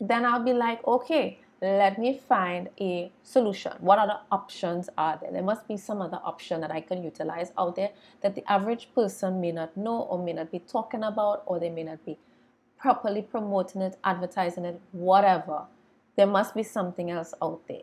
then 0.00 0.24
I'll 0.24 0.42
be 0.42 0.52
like, 0.52 0.86
okay, 0.86 1.38
let 1.62 1.98
me 1.98 2.20
find 2.28 2.68
a 2.80 3.10
solution. 3.22 3.72
What 3.80 3.98
other 3.98 4.18
options 4.30 4.90
are 4.98 5.18
there? 5.20 5.32
There 5.32 5.42
must 5.42 5.66
be 5.66 5.76
some 5.76 6.02
other 6.02 6.20
option 6.22 6.60
that 6.60 6.70
I 6.70 6.80
can 6.80 7.02
utilize 7.02 7.52
out 7.56 7.76
there 7.76 7.90
that 8.20 8.34
the 8.34 8.50
average 8.50 8.90
person 8.94 9.40
may 9.40 9.52
not 9.52 9.76
know 9.76 10.02
or 10.02 10.22
may 10.22 10.34
not 10.34 10.50
be 10.50 10.58
talking 10.58 11.02
about 11.02 11.42
or 11.46 11.58
they 11.58 11.70
may 11.70 11.84
not 11.84 12.04
be 12.04 12.18
properly 12.78 13.22
promoting 13.22 13.82
it, 13.82 13.96
advertising 14.04 14.64
it, 14.66 14.80
whatever. 14.92 15.62
There 16.16 16.26
must 16.26 16.54
be 16.54 16.62
something 16.62 17.10
else 17.10 17.32
out 17.42 17.66
there. 17.68 17.82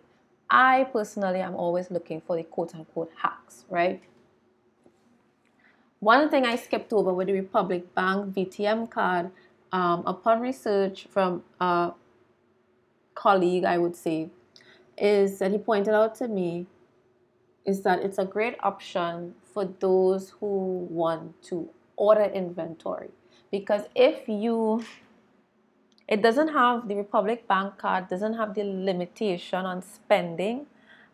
I 0.49 0.83
personally 0.93 1.39
am 1.39 1.55
always 1.55 1.89
looking 1.89 2.21
for 2.21 2.35
the 2.35 2.43
quote 2.43 2.75
unquote 2.75 3.11
hacks, 3.21 3.65
right? 3.69 4.03
One 5.99 6.29
thing 6.29 6.45
I 6.45 6.57
skipped 6.57 6.93
over 6.93 7.13
with 7.13 7.27
the 7.27 7.33
Republic 7.33 7.95
Bank 7.95 8.35
VTM 8.35 8.89
card 8.91 9.31
um, 9.71 10.03
upon 10.05 10.41
research 10.41 11.07
from 11.09 11.43
a 11.59 11.93
colleague, 13.15 13.65
I 13.65 13.77
would 13.77 13.95
say, 13.95 14.29
is 14.97 15.39
that 15.39 15.51
he 15.51 15.57
pointed 15.57 15.93
out 15.93 16.15
to 16.15 16.27
me 16.27 16.67
is 17.65 17.81
that 17.81 18.03
it's 18.03 18.17
a 18.17 18.25
great 18.25 18.55
option 18.61 19.35
for 19.53 19.65
those 19.79 20.31
who 20.39 20.87
want 20.89 21.41
to 21.43 21.69
order 21.95 22.23
inventory. 22.23 23.09
Because 23.51 23.83
if 23.95 24.27
you 24.27 24.83
it 26.07 26.21
doesn't 26.21 26.49
have 26.49 26.87
the 26.89 26.95
Republic 26.95 27.47
Bank 27.47 27.77
card 27.77 28.09
doesn't 28.09 28.33
have 28.33 28.55
the 28.55 28.63
limitation 28.63 29.65
on 29.65 29.81
spending 29.81 30.65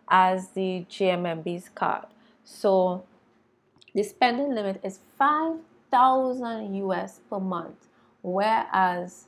as 0.10 0.50
the 0.50 0.86
JMMB's 0.90 1.70
card. 1.70 2.06
So 2.44 3.04
the 3.94 4.04
spending 4.04 4.56
limit 4.56 4.82
is 4.84 5.00
5,000 5.18 6.76
US 6.76 7.22
per 7.30 7.40
month, 7.40 7.88
whereas 8.22 9.28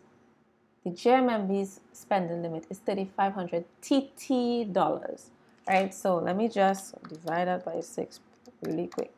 the 0.84 0.90
JMMB's 0.90 1.80
spending 1.94 2.42
limit 2.42 2.66
is 2.70 2.80
3,500 2.80 3.66
TT 3.82 4.72
dollars. 4.74 5.30
Right, 5.68 5.94
so 5.94 6.18
let 6.18 6.36
me 6.36 6.50
just 6.50 6.96
divide 7.08 7.48
that 7.48 7.64
by 7.64 7.82
six 7.82 8.20
really 8.64 8.88
quick. 8.88 9.12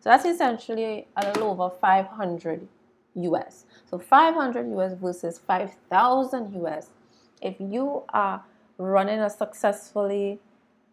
So 0.00 0.08
that's 0.08 0.24
essentially 0.24 1.06
a 1.16 1.26
little 1.26 1.50
over 1.50 1.70
500 1.78 2.66
US. 3.14 3.66
So 3.90 3.98
500 3.98 4.70
US 4.78 4.94
versus 4.94 5.38
5,000 5.38 6.54
US. 6.64 6.88
If 7.42 7.56
you 7.58 8.02
are 8.14 8.42
running 8.78 9.20
a 9.20 9.28
successfully 9.28 10.38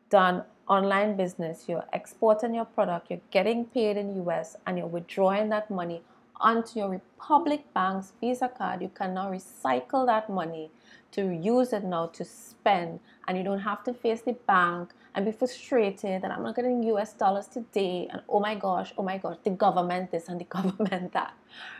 done 0.09 0.43
online 0.67 1.15
business, 1.15 1.65
you're 1.67 1.85
exporting 1.93 2.53
your 2.53 2.65
product, 2.65 3.09
you're 3.09 3.21
getting 3.31 3.65
paid 3.65 3.95
in 3.95 4.27
US, 4.27 4.57
and 4.65 4.77
you're 4.77 4.87
withdrawing 4.87 5.49
that 5.49 5.71
money 5.71 6.01
onto 6.39 6.79
your 6.79 6.89
Republic 6.89 7.65
Bank's 7.73 8.13
Visa 8.19 8.47
card, 8.47 8.81
you 8.81 8.89
can 8.89 9.13
now 9.13 9.31
recycle 9.31 10.05
that 10.05 10.29
money 10.29 10.71
to 11.11 11.29
use 11.31 11.73
it 11.73 11.83
now 11.83 12.07
to 12.07 12.25
spend, 12.25 12.99
and 13.27 13.37
you 13.37 13.43
don't 13.43 13.59
have 13.59 13.83
to 13.85 13.93
face 13.93 14.21
the 14.21 14.33
bank 14.33 14.91
and 15.15 15.25
be 15.25 15.31
frustrated 15.31 16.21
that 16.21 16.31
I'm 16.31 16.43
not 16.43 16.55
getting 16.55 16.83
US 16.83 17.13
dollars 17.13 17.47
today, 17.47 18.07
and 18.11 18.21
oh 18.29 18.39
my 18.39 18.55
gosh, 18.55 18.93
oh 18.97 19.03
my 19.03 19.17
gosh, 19.17 19.37
the 19.43 19.51
government 19.51 20.11
this 20.11 20.27
and 20.27 20.39
the 20.39 20.45
government 20.57 21.13
that, 21.13 21.33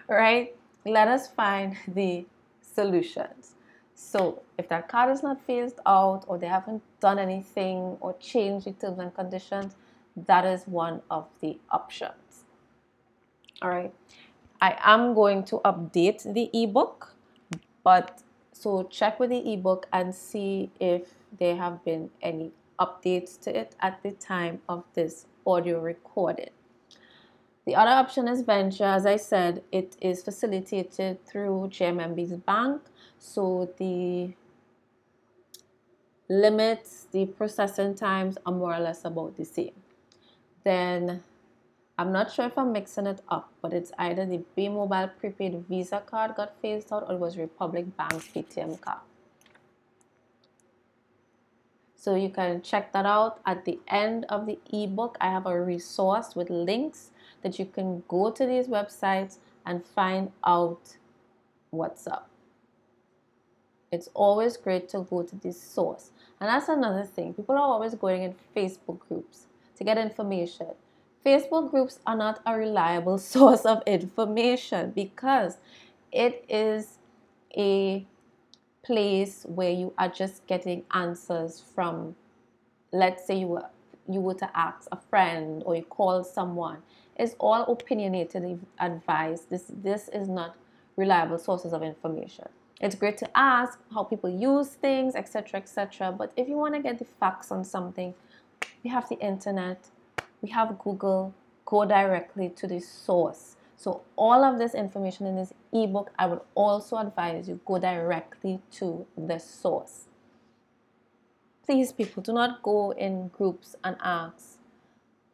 right? 0.07 0.55
let 0.87 1.07
us 1.07 1.27
find 1.27 1.75
the 1.87 2.25
solutions. 2.61 3.55
So, 3.95 4.43
if 4.57 4.69
that 4.69 4.87
card 4.89 5.11
is 5.11 5.23
not 5.23 5.41
phased 5.41 5.79
out 5.85 6.23
or 6.27 6.37
they 6.37 6.47
haven't 6.47 6.83
done 6.99 7.17
anything 7.17 7.97
or 7.99 8.15
changed 8.19 8.67
the 8.67 8.73
terms 8.73 8.99
and 8.99 9.13
conditions, 9.13 9.75
that 10.15 10.45
is 10.45 10.63
one 10.67 11.01
of 11.09 11.27
the 11.41 11.59
options. 11.71 12.43
All 13.61 13.69
right. 13.69 13.91
I 14.61 14.77
am 14.81 15.13
going 15.13 15.43
to 15.45 15.59
update 15.65 16.33
the 16.33 16.49
ebook, 16.53 17.15
but 17.83 18.21
so 18.51 18.83
check 18.83 19.19
with 19.19 19.29
the 19.29 19.53
ebook 19.53 19.87
and 19.93 20.13
see 20.13 20.71
if 20.79 21.13
there 21.37 21.55
have 21.55 21.83
been 21.85 22.09
any 22.21 22.51
updates 22.79 23.39
to 23.41 23.55
it 23.55 23.75
at 23.81 24.01
the 24.03 24.11
time 24.11 24.61
of 24.67 24.83
this 24.93 25.25
audio 25.45 25.79
recording. 25.79 26.49
The 27.65 27.75
other 27.75 27.91
option 27.91 28.27
is 28.27 28.41
venture. 28.41 28.85
As 28.85 29.05
I 29.05 29.17
said, 29.17 29.61
it 29.71 29.97
is 30.01 30.23
facilitated 30.23 31.25
through 31.25 31.69
JMMB's 31.71 32.33
bank. 32.37 32.81
So 33.19 33.69
the 33.77 34.33
limits, 36.29 37.07
the 37.11 37.25
processing 37.25 37.93
times 37.95 38.37
are 38.45 38.53
more 38.53 38.73
or 38.73 38.79
less 38.79 39.03
about 39.05 39.35
the 39.35 39.43
same. 39.43 39.73
Then 40.63 41.23
I'm 41.99 42.11
not 42.11 42.31
sure 42.31 42.45
if 42.45 42.57
I'm 42.57 42.71
mixing 42.71 43.07
it 43.07 43.21
up, 43.27 43.51
but 43.61 43.73
it's 43.73 43.91
either 43.97 44.25
the 44.25 44.43
B 44.55 44.69
Mobile 44.69 45.09
prepaid 45.19 45.65
Visa 45.67 46.03
card 46.05 46.35
got 46.35 46.53
phased 46.61 46.93
out 46.93 47.05
or 47.07 47.13
it 47.13 47.19
was 47.19 47.37
Republic 47.37 47.97
Bank 47.97 48.21
ATM 48.35 48.79
card. 48.79 48.99
So 51.95 52.13
you 52.13 52.29
can 52.29 52.61
check 52.61 52.93
that 52.93 53.07
out 53.07 53.39
at 53.47 53.65
the 53.65 53.79
end 53.87 54.25
of 54.29 54.45
the 54.45 54.59
ebook. 54.71 55.17
I 55.19 55.31
have 55.31 55.47
a 55.47 55.59
resource 55.59 56.35
with 56.35 56.51
links 56.51 57.09
that 57.41 57.57
you 57.57 57.65
can 57.65 58.03
go 58.07 58.29
to 58.29 58.45
these 58.45 58.67
websites 58.67 59.39
and 59.65 59.83
find 59.83 60.31
out 60.45 60.97
what's 61.71 62.05
up. 62.05 62.29
It's 63.91 64.07
always 64.13 64.55
great 64.55 64.87
to 64.89 64.99
go 64.99 65.23
to 65.23 65.35
this 65.35 65.59
source. 65.59 66.11
And 66.39 66.47
that's 66.47 66.69
another 66.69 67.03
thing. 67.03 67.33
People 67.33 67.55
are 67.55 67.61
always 67.61 67.95
going 67.95 68.21
in 68.21 68.35
Facebook 68.55 68.99
groups 69.07 69.47
to 69.77 69.83
get 69.83 69.97
information. 69.97 70.67
Facebook 71.27 71.71
groups 71.71 71.99
are 72.07 72.15
not 72.15 72.39
a 72.45 72.57
reliable 72.57 73.17
source 73.33 73.65
of 73.65 73.83
information 73.85 74.91
because 74.91 75.57
it 76.11 76.45
is 76.47 76.99
a 77.57 78.05
place 78.81 79.45
where 79.45 79.71
you 79.71 79.93
are 79.97 80.07
just 80.07 80.47
getting 80.47 80.83
answers 80.93 81.61
from 81.75 82.15
let's 82.93 83.27
say 83.27 83.37
you 83.37 83.47
were 83.47 83.65
you 84.07 84.21
were 84.21 84.33
to 84.33 84.49
ask 84.57 84.87
a 84.93 84.97
friend 85.09 85.61
or 85.65 85.75
you 85.75 85.83
call 85.83 86.23
someone 86.23 86.77
it's 87.17 87.35
all 87.39 87.63
opinionated 87.63 88.65
advice 88.79 89.41
this 89.49 89.65
this 89.83 90.07
is 90.13 90.29
not 90.29 90.55
reliable 90.95 91.37
sources 91.37 91.73
of 91.73 91.83
information 91.83 92.47
it's 92.79 92.95
great 92.95 93.17
to 93.17 93.37
ask 93.37 93.79
how 93.91 94.03
people 94.03 94.29
use 94.29 94.67
things, 94.67 95.15
etc., 95.15 95.59
etc. 95.59 96.11
But 96.11 96.31
if 96.37 96.47
you 96.47 96.57
want 96.57 96.75
to 96.75 96.79
get 96.79 96.99
the 96.99 97.05
facts 97.05 97.51
on 97.51 97.63
something, 97.63 98.13
we 98.83 98.89
have 98.91 99.09
the 99.09 99.17
internet, 99.17 99.89
we 100.41 100.49
have 100.49 100.77
Google. 100.79 101.33
Go 101.65 101.85
directly 101.85 102.49
to 102.49 102.67
the 102.67 102.79
source. 102.79 103.57
So 103.75 104.01
all 104.15 104.43
of 104.43 104.57
this 104.57 104.73
information 104.73 105.27
in 105.27 105.35
this 105.35 105.53
ebook, 105.73 106.11
I 106.17 106.25
would 106.25 106.39
also 106.55 106.97
advise 106.97 107.47
you 107.47 107.59
go 107.65 107.77
directly 107.77 108.59
to 108.73 109.05
the 109.17 109.37
source. 109.37 110.05
Please, 111.65 111.91
people, 111.91 112.23
do 112.23 112.31
not 112.31 112.63
go 112.63 112.91
in 112.91 113.27
groups 113.27 113.75
and 113.83 113.97
ask 114.01 114.57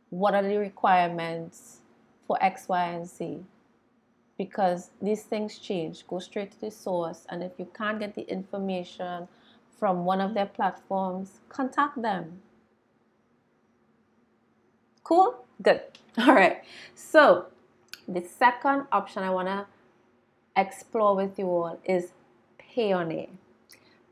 what 0.10 0.34
are 0.34 0.42
the 0.44 0.58
requirements 0.58 1.82
for 2.26 2.44
X, 2.44 2.68
Y, 2.68 2.84
and 2.84 3.08
Z 3.08 3.44
because 4.38 4.90
these 5.02 5.24
things 5.24 5.60
change. 5.60 6.06
Go 6.08 6.20
straight 6.20 6.52
to 6.52 6.62
the 6.62 6.72
source, 6.72 7.26
and 7.30 7.44
if 7.44 7.52
you 7.58 7.68
can't 7.76 8.00
get 8.00 8.16
the 8.16 8.30
information 8.30 9.28
from 9.80 10.06
one 10.06 10.22
of 10.22 10.34
their 10.34 10.46
platforms, 10.46 11.40
contact 11.50 12.02
them. 12.02 12.42
Cool? 15.04 15.46
Good. 15.62 15.82
All 16.18 16.34
right. 16.34 16.64
So, 16.96 17.48
the 18.08 18.24
second 18.24 18.88
option 18.92 19.24
I 19.24 19.30
want 19.30 19.48
to 19.48 19.66
explore 20.56 21.16
with 21.16 21.40
you 21.40 21.46
all 21.46 21.80
is 21.86 22.12
Payoneer. 22.60 23.30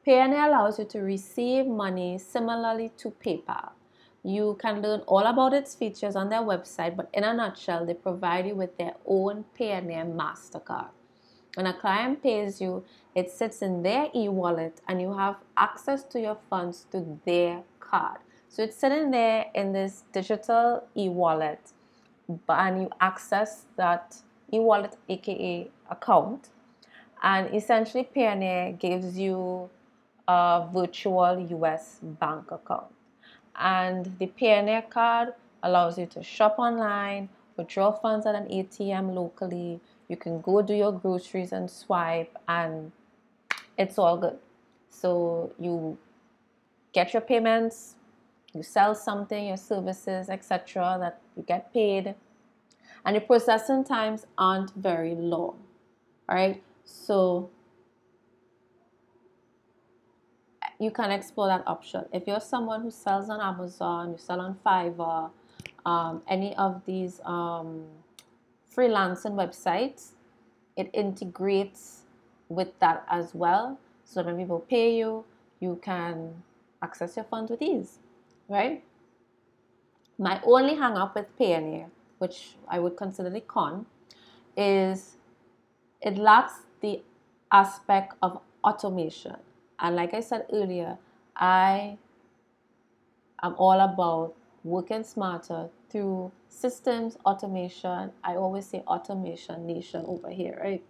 Payoneer 0.07 0.47
allows 0.47 0.79
you 0.79 0.85
to 0.85 0.99
receive 0.99 1.67
money 1.67 2.17
similarly 2.17 2.89
to 2.97 3.13
PayPal. 3.23 3.71
You 4.23 4.57
can 4.59 4.81
learn 4.81 5.01
all 5.07 5.25
about 5.25 5.53
its 5.53 5.75
features 5.75 6.15
on 6.15 6.29
their 6.29 6.41
website, 6.41 6.95
but 6.95 7.09
in 7.13 7.23
a 7.23 7.33
nutshell, 7.33 7.85
they 7.85 7.95
provide 7.95 8.47
you 8.47 8.55
with 8.55 8.77
their 8.77 8.93
own 9.05 9.45
Payoneer 9.59 10.05
MasterCard. 10.15 10.89
When 11.55 11.65
a 11.65 11.73
client 11.73 12.23
pays 12.23 12.61
you, 12.61 12.85
it 13.13 13.29
sits 13.29 13.61
in 13.61 13.83
their 13.83 14.07
e 14.15 14.29
wallet 14.29 14.79
and 14.87 15.01
you 15.01 15.13
have 15.17 15.37
access 15.57 16.03
to 16.05 16.19
your 16.19 16.37
funds 16.49 16.85
to 16.91 17.19
their 17.25 17.63
card. 17.79 18.19
So 18.51 18.63
it's 18.63 18.75
sitting 18.75 19.11
there 19.11 19.45
in 19.55 19.71
this 19.71 20.03
digital 20.11 20.83
e 20.95 21.07
wallet, 21.07 21.71
and 22.49 22.81
you 22.81 22.89
access 22.99 23.65
that 23.77 24.17
e 24.51 24.59
wallet, 24.59 24.97
aka 25.07 25.69
account. 25.89 26.49
And 27.23 27.53
essentially, 27.55 28.09
Payoneer 28.13 28.77
gives 28.77 29.17
you 29.17 29.69
a 30.27 30.67
virtual 30.73 31.39
US 31.39 31.99
bank 32.01 32.51
account 32.51 32.91
and 33.55 34.15
the 34.19 34.27
Payoneer 34.27 34.89
card 34.89 35.33
allows 35.63 35.97
you 35.97 36.05
to 36.07 36.23
shop 36.23 36.55
online, 36.57 37.29
withdraw 37.57 37.91
funds 37.91 38.25
at 38.25 38.35
an 38.35 38.47
ATM 38.47 39.13
locally. 39.13 39.79
You 40.07 40.17
can 40.17 40.41
go 40.41 40.61
do 40.61 40.73
your 40.73 40.91
groceries 40.91 41.51
and 41.51 41.69
swipe, 41.69 42.35
and 42.47 42.91
it's 43.77 43.97
all 43.97 44.17
good. 44.17 44.37
So 44.89 45.53
you 45.59 45.97
get 46.93 47.13
your 47.13 47.21
payments, 47.21 47.95
you 48.53 48.63
sell 48.63 48.95
something, 48.95 49.47
your 49.47 49.57
services, 49.57 50.29
etc., 50.29 50.97
that 50.99 51.21
you 51.35 51.43
get 51.43 51.73
paid, 51.73 52.15
and 53.05 53.15
the 53.15 53.21
processing 53.21 53.83
times 53.83 54.25
aren't 54.37 54.71
very 54.75 55.15
long. 55.15 55.57
All 56.29 56.35
right, 56.35 56.61
so 56.85 57.49
you 60.79 60.91
can 60.91 61.11
explore 61.11 61.47
that 61.47 61.63
option. 61.67 62.05
If 62.11 62.27
you're 62.27 62.39
someone 62.39 62.81
who 62.81 62.91
sells 62.91 63.29
on 63.29 63.39
Amazon, 63.39 64.11
you 64.11 64.17
sell 64.17 64.41
on 64.41 64.57
Fiverr, 64.65 65.29
um, 65.85 66.21
any 66.27 66.55
of 66.55 66.81
these 66.85 67.21
um, 67.25 67.85
freelancing 68.75 69.33
websites, 69.33 70.11
it 70.77 70.89
integrates 70.93 72.01
with 72.49 72.77
that 72.79 73.05
as 73.09 73.35
well. 73.35 73.79
So 74.03 74.23
when 74.23 74.37
people 74.37 74.59
pay 74.59 74.97
you, 74.97 75.23
you 75.59 75.79
can 75.83 76.33
access 76.81 77.15
your 77.15 77.25
funds 77.25 77.51
with 77.51 77.61
ease, 77.61 77.99
right? 78.51 78.83
My 80.19 80.41
only 80.43 80.75
hang 80.75 80.97
up 80.97 81.15
with 81.15 81.25
Payoneer, 81.39 81.89
which 82.19 82.55
I 82.67 82.79
would 82.79 82.97
consider 82.97 83.29
the 83.29 83.41
con, 83.41 83.85
is 84.57 85.15
it 86.01 86.17
lacks 86.17 86.53
the 86.81 87.01
aspect 87.51 88.15
of 88.21 88.39
automation. 88.63 89.37
And 89.79 89.95
like 89.95 90.13
I 90.13 90.19
said 90.19 90.45
earlier, 90.51 90.97
I 91.35 91.97
am 93.41 93.55
all 93.57 93.79
about 93.79 94.33
working 94.63 95.03
smarter 95.03 95.69
through 95.89 96.31
systems, 96.49 97.17
automation. 97.25 98.11
I 98.23 98.35
always 98.35 98.65
say 98.65 98.83
automation 98.85 99.65
nation 99.65 100.03
over 100.05 100.29
here, 100.29 100.59
right? 100.61 100.83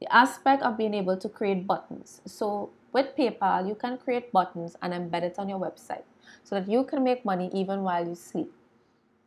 The 0.00 0.14
aspect 0.14 0.62
of 0.62 0.76
being 0.76 0.94
able 0.94 1.16
to 1.16 1.28
create 1.28 1.66
buttons. 1.66 2.20
So 2.26 2.70
with 2.92 3.16
PayPal, 3.16 3.66
you 3.66 3.74
can 3.74 3.96
create 3.98 4.30
buttons 4.32 4.76
and 4.82 4.92
embed 4.92 5.22
it 5.22 5.38
on 5.38 5.48
your 5.48 5.58
website 5.58 6.02
so 6.44 6.56
that 6.56 6.68
you 6.68 6.84
can 6.84 7.02
make 7.02 7.24
money 7.24 7.50
even 7.52 7.82
while 7.82 8.06
you 8.06 8.14
sleep. 8.14 8.52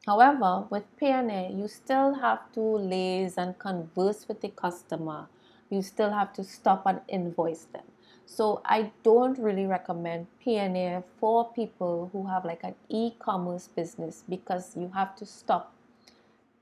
However, 0.05 0.65
with 0.69 0.83
Payoneer, 1.01 1.57
you 1.57 1.67
still 1.67 2.13
have 2.13 2.51
to 2.53 2.61
laze 2.61 3.37
and 3.37 3.57
converse 3.57 4.27
with 4.27 4.41
the 4.41 4.49
customer. 4.49 5.27
You 5.69 5.81
still 5.81 6.11
have 6.11 6.31
to 6.33 6.43
stop 6.43 6.85
and 6.85 7.01
invoice 7.07 7.65
them. 7.65 7.85
So 8.27 8.61
I 8.65 8.91
don't 9.03 9.37
really 9.39 9.65
recommend 9.65 10.27
Payoneer 10.45 11.03
for 11.19 11.51
people 11.53 12.09
who 12.11 12.27
have 12.27 12.45
like 12.45 12.63
an 12.63 12.75
e-commerce 12.89 13.67
business 13.67 14.23
because 14.27 14.75
you 14.75 14.91
have 14.93 15.15
to 15.17 15.25
stop, 15.25 15.73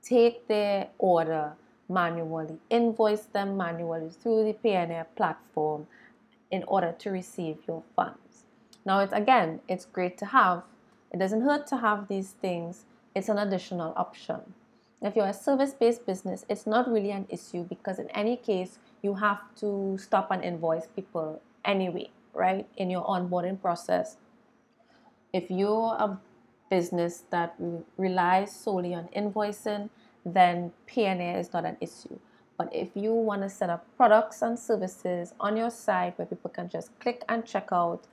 take 0.02 0.48
their 0.48 0.88
order 0.98 1.52
manually, 1.88 2.58
invoice 2.70 3.26
them 3.26 3.56
manually 3.56 4.10
through 4.10 4.44
the 4.44 4.54
Payoneer 4.54 5.06
platform 5.16 5.86
in 6.50 6.64
order 6.64 6.94
to 6.98 7.10
receive 7.10 7.58
your 7.66 7.82
funds. 7.94 8.23
Now 8.84 9.00
it's 9.00 9.12
again, 9.12 9.60
it's 9.68 9.84
great 9.86 10.18
to 10.18 10.26
have. 10.26 10.62
It 11.12 11.18
doesn't 11.18 11.42
hurt 11.42 11.66
to 11.68 11.78
have 11.78 12.08
these 12.08 12.32
things. 12.32 12.84
It's 13.14 13.28
an 13.28 13.38
additional 13.38 13.94
option. 13.96 14.40
If 15.00 15.16
you're 15.16 15.26
a 15.26 15.34
service-based 15.34 16.06
business, 16.06 16.46
it's 16.48 16.66
not 16.66 16.90
really 16.90 17.10
an 17.10 17.26
issue 17.28 17.64
because 17.64 17.98
in 17.98 18.08
any 18.10 18.36
case, 18.36 18.78
you 19.02 19.14
have 19.14 19.40
to 19.56 19.98
stop 20.00 20.30
and 20.30 20.42
invoice 20.42 20.86
people 20.86 21.42
anyway, 21.64 22.10
right? 22.32 22.66
In 22.76 22.90
your 22.90 23.04
onboarding 23.04 23.60
process. 23.60 24.16
If 25.32 25.50
you're 25.50 25.94
a 25.98 26.18
business 26.70 27.24
that 27.30 27.54
relies 27.98 28.54
solely 28.54 28.94
on 28.94 29.08
invoicing, 29.14 29.90
then 30.24 30.72
Payoneer 30.88 31.38
is 31.38 31.52
not 31.52 31.64
an 31.64 31.76
issue. 31.80 32.18
But 32.56 32.74
if 32.74 32.88
you 32.94 33.12
want 33.12 33.42
to 33.42 33.50
set 33.50 33.68
up 33.68 33.84
products 33.96 34.40
and 34.42 34.58
services 34.58 35.34
on 35.38 35.56
your 35.56 35.70
site 35.70 36.16
where 36.18 36.26
people 36.26 36.50
can 36.50 36.68
just 36.68 36.98
click 37.00 37.24
and 37.28 37.44
check 37.44 37.68
out, 37.72 38.06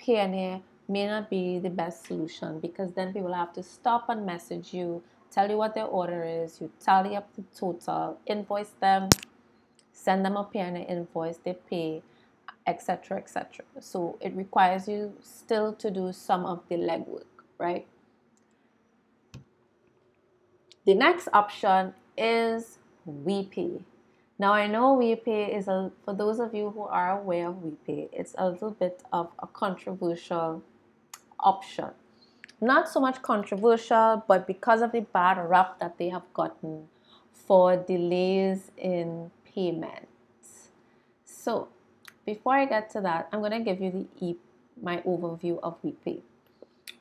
Payoneer 0.00 0.62
may 0.88 1.06
not 1.06 1.28
be 1.30 1.58
the 1.58 1.70
best 1.70 2.06
solution 2.06 2.60
because 2.60 2.92
then 2.92 3.12
people 3.12 3.32
have 3.32 3.52
to 3.54 3.62
stop 3.62 4.08
and 4.08 4.24
message 4.24 4.72
you, 4.72 5.02
tell 5.30 5.50
you 5.50 5.56
what 5.56 5.74
their 5.74 5.86
order 5.86 6.24
is, 6.24 6.60
you 6.60 6.70
tally 6.80 7.16
up 7.16 7.28
the 7.34 7.42
total, 7.54 8.18
invoice 8.26 8.70
them, 8.80 9.08
send 9.92 10.24
them 10.24 10.36
a 10.36 10.44
PNA 10.44 10.88
invoice, 10.88 11.38
they 11.38 11.54
pay, 11.68 12.02
etc. 12.66 13.18
etc. 13.18 13.64
So 13.80 14.18
it 14.20 14.34
requires 14.34 14.88
you 14.88 15.14
still 15.22 15.72
to 15.74 15.90
do 15.90 16.12
some 16.12 16.44
of 16.44 16.62
the 16.68 16.76
legwork, 16.76 17.24
right? 17.58 17.86
The 20.84 20.94
next 20.94 21.28
option 21.32 21.94
is 22.16 22.78
WiPay. 23.08 23.82
Now 24.38 24.52
I 24.52 24.66
know 24.66 24.96
WiPay 24.96 25.56
is 25.56 25.66
a 25.66 25.90
for 26.04 26.12
those 26.12 26.40
of 26.40 26.54
you 26.54 26.70
who 26.70 26.82
are 26.82 27.18
aware 27.18 27.48
of 27.48 27.56
WiPay, 27.56 28.10
it's 28.12 28.34
a 28.36 28.50
little 28.50 28.70
bit 28.70 29.02
of 29.12 29.30
a 29.38 29.46
controversial 29.46 30.62
option. 31.40 31.90
Not 32.60 32.88
so 32.88 33.00
much 33.00 33.22
controversial, 33.22 34.24
but 34.28 34.46
because 34.46 34.82
of 34.82 34.92
the 34.92 35.00
bad 35.00 35.38
rap 35.38 35.78
that 35.78 35.96
they 35.98 36.10
have 36.10 36.22
gotten 36.34 36.88
for 37.32 37.76
delays 37.76 38.70
in 38.76 39.30
payments. 39.44 40.68
So 41.24 41.68
before 42.26 42.54
I 42.54 42.66
get 42.66 42.90
to 42.90 43.00
that, 43.02 43.28
I'm 43.32 43.40
gonna 43.40 43.60
give 43.60 43.80
you 43.80 43.90
the 43.90 44.26
e- 44.26 44.36
my 44.82 44.98
overview 44.98 45.58
of 45.62 45.80
WiPay. 45.82 46.20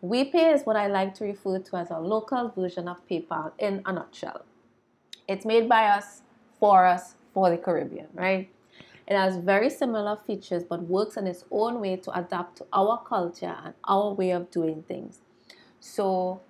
WiPay 0.02 0.54
is 0.54 0.66
what 0.66 0.78
I 0.78 0.88
like 0.88 1.14
to 1.16 1.26
refer 1.26 1.60
to 1.60 1.76
as 1.78 1.90
a 1.90 2.00
local 2.00 2.50
version 2.50 2.88
of 2.88 3.06
PayPal 3.08 3.52
in 3.58 3.82
a 3.86 3.92
nutshell. 3.92 4.46
It's 5.28 5.46
made 5.46 5.68
by 5.68 5.88
us, 5.88 6.22
for 6.60 6.86
us, 6.86 7.16
for 7.36 7.50
the 7.50 7.58
Caribbean, 7.58 8.08
right? 8.14 8.50
It 9.08 9.16
has 9.16 9.38
very 9.38 9.70
similar 9.70 10.18
features 10.26 10.64
but 10.64 10.84
works 10.84 11.18
in 11.18 11.28
its 11.28 11.44
own 11.52 11.82
way 11.82 11.98
to 11.98 12.18
adapt 12.18 12.58
to 12.58 12.66
our 12.74 13.04
culture 13.04 13.56
and 13.64 13.74
our 13.84 14.14
way 14.14 14.32
of 14.32 14.50
doing 14.50 14.84
things. 14.88 15.20
So, 15.80 16.42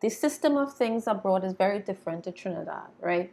the 0.00 0.10
system 0.10 0.56
of 0.56 0.74
things 0.74 1.06
abroad 1.06 1.42
is 1.42 1.54
very 1.54 1.78
different 1.80 2.24
to 2.24 2.32
Trinidad, 2.32 2.90
right? 3.00 3.32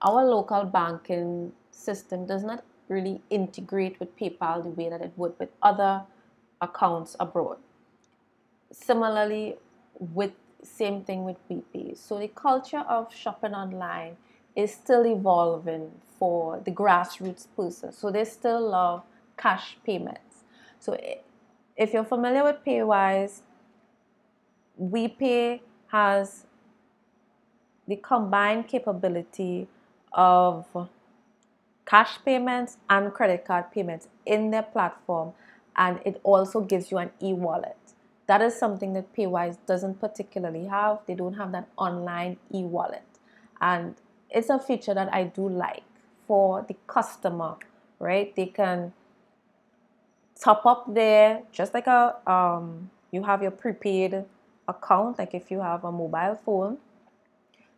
Our 0.00 0.24
local 0.24 0.64
banking 0.64 1.52
system 1.70 2.26
does 2.26 2.42
not 2.42 2.64
really 2.88 3.20
integrate 3.28 4.00
with 4.00 4.16
PayPal 4.16 4.62
the 4.62 4.70
way 4.70 4.88
that 4.88 5.02
it 5.02 5.12
would 5.16 5.34
with 5.38 5.50
other 5.62 6.04
accounts 6.60 7.16
abroad. 7.20 7.58
Similarly, 8.72 9.56
with 9.98 10.32
same 10.62 11.02
thing 11.02 11.24
with 11.24 11.36
WiPay. 11.48 11.96
So 11.96 12.18
the 12.18 12.28
culture 12.28 12.84
of 12.88 13.14
shopping 13.14 13.54
online 13.54 14.16
is 14.56 14.72
still 14.72 15.06
evolving 15.06 15.90
for 16.18 16.60
the 16.64 16.70
grassroots 16.70 17.46
person. 17.56 17.92
So 17.92 18.10
they 18.10 18.24
still 18.24 18.68
love 18.68 19.02
cash 19.36 19.78
payments. 19.84 20.44
So 20.80 20.98
if 21.76 21.92
you're 21.92 22.04
familiar 22.04 22.42
with 22.44 22.56
Paywise, 22.66 23.40
WiPay 24.80 25.60
has 25.88 26.46
the 27.86 27.96
combined 27.96 28.68
capability 28.68 29.68
of 30.12 30.66
cash 31.86 32.18
payments 32.24 32.76
and 32.90 33.12
credit 33.14 33.44
card 33.44 33.70
payments 33.72 34.08
in 34.26 34.50
their 34.50 34.62
platform 34.62 35.32
and 35.76 36.00
it 36.04 36.20
also 36.22 36.60
gives 36.60 36.90
you 36.90 36.98
an 36.98 37.10
e-wallet 37.22 37.76
that 38.28 38.42
is 38.42 38.54
something 38.54 38.92
that 38.92 39.14
Paywise 39.16 39.56
doesn't 39.66 40.00
particularly 40.00 40.66
have. 40.66 41.00
They 41.06 41.14
don't 41.14 41.34
have 41.34 41.50
that 41.52 41.68
online 41.76 42.36
e 42.54 42.62
wallet. 42.62 43.02
And 43.60 43.96
it's 44.30 44.50
a 44.50 44.58
feature 44.58 44.94
that 44.94 45.12
I 45.12 45.24
do 45.24 45.48
like 45.48 45.82
for 46.26 46.64
the 46.68 46.76
customer, 46.86 47.56
right? 47.98 48.36
They 48.36 48.46
can 48.46 48.92
top 50.38 50.66
up 50.66 50.94
there 50.94 51.42
just 51.52 51.72
like 51.72 51.86
a 51.86 52.16
um, 52.30 52.90
you 53.10 53.22
have 53.22 53.42
your 53.42 53.50
prepaid 53.50 54.24
account, 54.68 55.18
like 55.18 55.32
if 55.32 55.50
you 55.50 55.62
have 55.62 55.84
a 55.84 55.90
mobile 55.90 56.38
phone, 56.44 56.76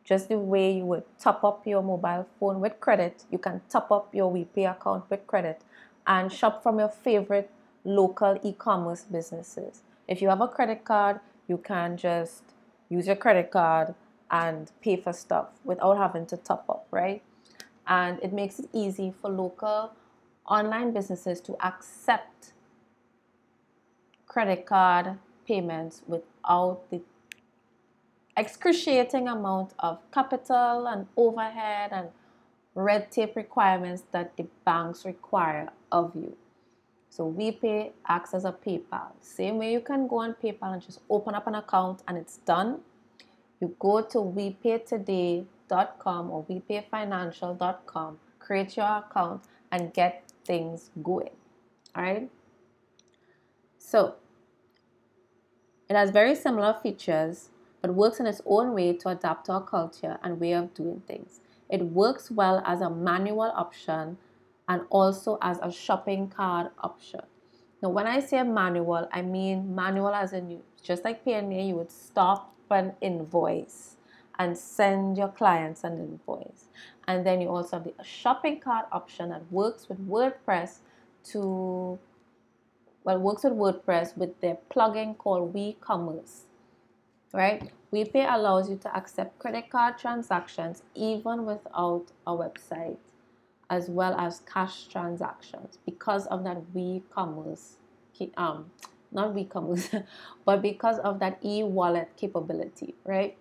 just 0.05 0.29
the 0.29 0.39
way 0.39 0.73
you 0.79 0.85
would 0.85 1.05
top 1.21 1.45
up 1.45 1.65
your 1.65 1.83
mobile 1.83 2.27
phone 2.41 2.59
with 2.59 2.81
credit, 2.81 3.25
you 3.31 3.39
can 3.39 3.61
top 3.69 3.93
up 3.93 4.13
your 4.13 4.33
WiPay 4.33 4.69
account 4.69 5.09
with 5.09 5.25
credit 5.29 5.63
and 6.09 6.33
shop 6.33 6.65
from 6.65 6.81
your 6.81 6.89
favorite 6.89 7.49
local 7.85 8.37
e-commerce 8.43 9.05
businesses. 9.05 9.83
If 10.11 10.21
you 10.21 10.29
have 10.29 10.41
a 10.41 10.49
credit 10.49 10.85
card, 10.85 11.21
you 11.47 11.57
can 11.57 11.97
just 11.97 12.43
use 12.89 13.07
your 13.07 13.15
credit 13.15 13.53
card 13.53 13.95
and 14.29 14.71
pay 14.83 14.97
for 14.97 15.13
stuff 15.13 15.51
without 15.65 15.99
having 15.99 16.27
to 16.27 16.37
top 16.37 16.65
up, 16.69 16.89
right? 16.91 17.23
And 17.87 18.19
it 18.21 18.33
makes 18.33 18.59
it 18.59 18.69
easy 18.73 19.15
for 19.23 19.31
local 19.31 19.93
online 20.49 20.93
businesses 20.93 21.41
to 21.43 21.57
accept 21.65 22.53
credit 24.27 24.67
card 24.67 25.19
payments 25.47 26.03
without 26.09 26.91
the 26.91 27.03
excruciating 28.37 29.29
amount 29.29 29.75
of 29.79 29.99
capital 30.11 30.89
and 30.89 31.07
overhead 31.17 31.91
and 31.93 32.09
red 32.75 33.13
tape 33.13 33.37
requirements 33.37 34.03
that 34.11 34.37
the 34.37 34.47
banks 34.65 35.05
require 35.05 35.69
of 35.93 36.17
you. 36.17 36.37
So 37.11 37.31
WiPay 37.31 37.93
acts 38.07 38.33
as 38.35 38.45
a 38.45 38.53
PayPal. 38.53 39.09
Same 39.21 39.59
way 39.59 39.73
you 39.73 39.81
can 39.81 40.07
go 40.07 40.21
on 40.21 40.37
PayPal 40.43 40.73
and 40.73 40.81
just 40.81 41.01
open 41.11 41.35
up 41.35 41.49
an 41.49 41.57
account 41.57 42.03
and 42.07 42.17
it's 42.17 42.37
done. 42.39 42.81
You 43.61 43.75
go 43.79 44.01
to 44.01 44.19
WiPayToday.com 44.19 46.31
or 46.31 46.45
WiPayFinancial.com, 46.45 48.19
create 48.39 48.77
your 48.77 48.87
account 48.87 49.43
and 49.73 49.93
get 49.93 50.23
things 50.45 50.91
going. 51.03 51.31
All 51.97 52.03
right. 52.03 52.31
So 53.79 54.15
it 55.89 55.97
has 55.97 56.11
very 56.11 56.37
similar 56.37 56.77
features, 56.81 57.51
but 57.83 57.93
works 57.93 58.21
in 58.21 58.27
its 58.27 58.41
own 58.47 58.73
way 58.73 58.93
to 58.93 59.09
adapt 59.09 59.47
to 59.47 59.55
our 59.55 59.65
culture 59.65 60.19
and 60.23 60.39
way 60.39 60.53
of 60.53 60.73
doing 60.75 61.03
things. 61.09 61.41
It 61.69 61.83
works 61.83 62.31
well 62.31 62.63
as 62.65 62.81
a 62.81 62.89
manual 62.89 63.51
option 63.55 64.19
and 64.71 64.83
also 64.89 65.37
as 65.43 65.59
a 65.63 65.73
shopping 65.73 66.29
cart 66.29 66.73
option. 66.79 67.21
Now, 67.83 67.89
when 67.89 68.07
I 68.07 68.21
say 68.21 68.41
manual, 68.45 69.09
I 69.13 69.21
mean 69.21 69.75
manual 69.75 70.15
as 70.15 70.33
in 70.33 70.49
you, 70.49 70.63
just 70.81 71.05
like 71.05 71.25
PNA, 71.25 71.67
you 71.69 71.75
would 71.75 71.91
stop 71.91 72.55
an 72.71 72.93
invoice 73.01 73.97
and 74.39 74.57
send 74.57 75.19
your 75.19 75.29
clients 75.29 75.83
an 75.83 75.99
invoice. 75.99 76.69
And 77.09 77.27
then 77.27 77.41
you 77.41 77.49
also 77.49 77.79
have 77.79 77.85
the 77.85 78.05
shopping 78.05 78.61
cart 78.61 78.87
option 78.93 79.31
that 79.31 79.43
works 79.51 79.89
with 79.89 79.99
WordPress 80.09 80.79
to, 81.33 81.99
well, 83.03 83.19
works 83.19 83.43
with 83.43 83.55
WordPress 83.55 84.17
with 84.17 84.41
their 84.41 84.57
plugin 84.73 85.19
called 85.19 85.53
WeCommerce, 85.53 86.43
right? 87.35 87.73
WiPay 87.93 88.33
allows 88.33 88.71
you 88.71 88.77
to 88.77 88.97
accept 88.97 89.37
credit 89.41 89.69
card 89.69 89.99
transactions 89.99 90.85
even 90.95 91.45
without 91.45 92.13
a 92.25 92.33
website 92.33 92.99
as 93.71 93.89
well 93.89 94.15
as 94.19 94.41
cash 94.53 94.89
transactions. 94.89 95.79
Because 95.87 96.27
of 96.27 96.45
that 96.45 96.59
e-commerce 96.75 97.77
um 98.37 98.71
not 99.13 99.35
e-commerce 99.39 99.89
but 100.45 100.61
because 100.61 100.99
of 100.99 101.19
that 101.21 101.39
e-wallet 101.43 102.11
capability 102.19 102.95
right? 103.07 103.39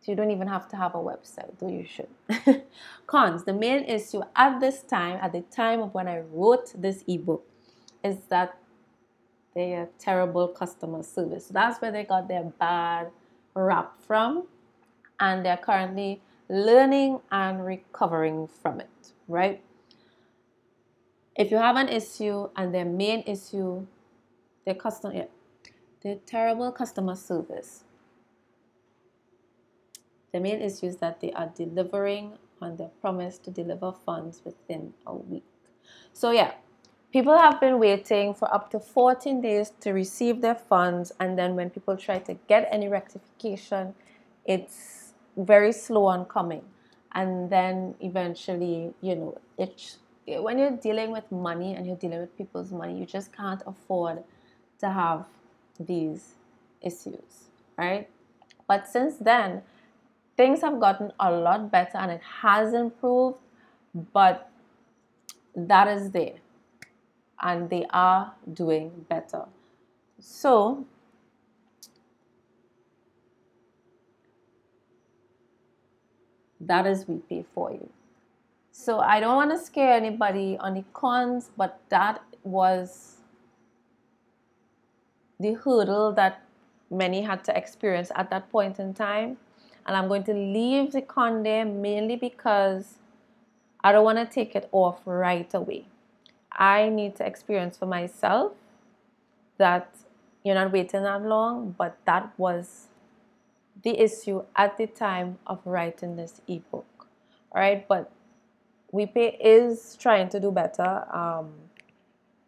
So 0.00 0.12
you 0.12 0.16
don't 0.16 0.30
even 0.30 0.46
have 0.46 0.68
to 0.68 0.76
have 0.76 0.94
a 0.94 0.98
website 0.98 1.58
though 1.58 1.68
you 1.68 1.86
should. 1.86 2.64
Cons 3.06 3.44
the 3.44 3.54
main 3.54 3.84
issue 3.84 4.20
at 4.36 4.60
this 4.60 4.82
time 4.82 5.18
at 5.22 5.32
the 5.32 5.40
time 5.40 5.80
of 5.80 5.94
when 5.94 6.06
i 6.06 6.18
wrote 6.18 6.70
this 6.76 7.02
ebook 7.08 7.42
is 8.04 8.18
that 8.28 8.60
they 9.54 9.74
are 9.74 9.88
terrible 9.98 10.48
customer 10.48 11.02
service. 11.02 11.46
So 11.46 11.54
that's 11.54 11.80
where 11.80 11.90
they 11.90 12.04
got 12.04 12.28
their 12.28 12.44
bad 12.44 13.10
rap 13.54 13.94
from. 14.06 14.46
And 15.18 15.44
they're 15.44 15.56
currently 15.56 16.22
learning 16.50 17.20
and 17.30 17.64
recovering 17.64 18.46
from 18.46 18.80
it 18.80 18.90
right? 19.30 19.62
If 21.36 21.50
you 21.50 21.56
have 21.56 21.76
an 21.76 21.88
issue 21.88 22.48
and 22.56 22.74
their 22.74 22.84
main 22.84 23.22
issue, 23.26 23.86
their 24.66 24.74
customer, 24.74 25.14
yeah, 25.14 25.24
their 26.02 26.16
terrible 26.26 26.72
customer 26.72 27.14
service. 27.14 27.84
The 30.32 30.40
main 30.40 30.60
issue 30.60 30.86
is 30.86 30.96
that 30.96 31.20
they 31.20 31.32
are 31.32 31.50
delivering 31.54 32.34
on 32.60 32.76
their 32.76 32.90
promise 33.00 33.38
to 33.38 33.50
deliver 33.50 33.92
funds 33.92 34.42
within 34.44 34.92
a 35.06 35.14
week. 35.14 35.44
So 36.12 36.30
yeah, 36.30 36.52
people 37.12 37.36
have 37.36 37.60
been 37.60 37.78
waiting 37.78 38.34
for 38.34 38.52
up 38.52 38.70
to 38.72 38.80
14 38.80 39.40
days 39.40 39.72
to 39.80 39.92
receive 39.92 40.40
their 40.40 40.54
funds 40.54 41.12
and 41.20 41.38
then 41.38 41.56
when 41.56 41.70
people 41.70 41.96
try 41.96 42.18
to 42.18 42.34
get 42.48 42.68
any 42.70 42.88
rectification, 42.88 43.94
it's 44.44 44.99
very 45.36 45.72
slow 45.72 46.06
on 46.06 46.24
coming. 46.24 46.62
And 47.12 47.50
then 47.50 47.94
eventually 48.00 48.94
you 49.00 49.16
know 49.16 49.38
it's 49.58 49.98
when 50.26 50.58
you're 50.58 50.76
dealing 50.76 51.10
with 51.10 51.30
money 51.32 51.74
and 51.74 51.86
you're 51.86 51.96
dealing 51.96 52.20
with 52.20 52.36
people's 52.38 52.70
money 52.70 52.96
you 52.96 53.04
just 53.04 53.32
can't 53.32 53.62
afford 53.66 54.22
to 54.78 54.88
have 54.88 55.24
these 55.80 56.34
issues 56.82 57.48
right? 57.76 58.08
But 58.68 58.86
since 58.86 59.16
then 59.16 59.62
things 60.36 60.60
have 60.60 60.78
gotten 60.78 61.12
a 61.18 61.32
lot 61.32 61.72
better 61.72 61.98
and 61.98 62.12
it 62.12 62.20
has 62.42 62.74
improved 62.74 63.38
but 64.12 64.50
that 65.54 65.88
is 65.88 66.10
there. 66.10 66.36
And 67.42 67.70
they 67.70 67.86
are 67.90 68.34
doing 68.52 69.06
better. 69.08 69.44
So 70.18 70.84
that 76.60 76.86
is 76.86 77.04
WiPay 77.04 77.44
for 77.54 77.72
you. 77.72 77.88
So 78.72 79.00
I 79.00 79.20
don't 79.20 79.36
want 79.36 79.50
to 79.50 79.58
scare 79.58 79.92
anybody 79.92 80.56
on 80.58 80.74
the 80.74 80.84
cons, 80.92 81.50
but 81.56 81.80
that 81.88 82.22
was 82.44 83.16
the 85.38 85.54
hurdle 85.54 86.12
that 86.12 86.42
many 86.90 87.22
had 87.22 87.44
to 87.44 87.56
experience 87.56 88.10
at 88.14 88.30
that 88.30 88.50
point 88.50 88.78
in 88.78 88.94
time. 88.94 89.38
And 89.86 89.96
I'm 89.96 90.08
going 90.08 90.24
to 90.24 90.34
leave 90.34 90.92
the 90.92 91.02
con 91.02 91.42
there 91.42 91.64
mainly 91.64 92.16
because 92.16 92.98
I 93.82 93.92
don't 93.92 94.04
want 94.04 94.18
to 94.18 94.26
take 94.26 94.54
it 94.54 94.68
off 94.72 95.00
right 95.06 95.52
away. 95.54 95.86
I 96.52 96.88
need 96.90 97.16
to 97.16 97.26
experience 97.26 97.78
for 97.78 97.86
myself 97.86 98.52
that 99.56 99.94
you're 100.44 100.54
not 100.54 100.72
waiting 100.72 101.02
that 101.02 101.22
long, 101.22 101.74
but 101.76 101.96
that 102.04 102.32
was 102.38 102.89
the 103.82 103.98
issue 103.98 104.42
at 104.56 104.76
the 104.76 104.86
time 104.86 105.38
of 105.46 105.60
writing 105.64 106.16
this 106.16 106.40
ebook. 106.46 106.86
All 107.52 107.60
right, 107.60 107.86
but 107.88 108.10
WiPay 108.92 109.36
is 109.40 109.96
trying 109.98 110.28
to 110.30 110.40
do 110.40 110.50
better. 110.50 111.06
Um, 111.14 111.52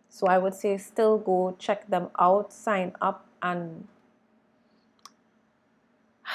so 0.09 0.27
I 0.27 0.39
would 0.39 0.55
say 0.55 0.77
still 0.77 1.19
go 1.19 1.57
check 1.59 1.89
them 1.89 2.09
out, 2.19 2.53
sign 2.53 2.93
up, 3.01 3.27
and 3.43 3.87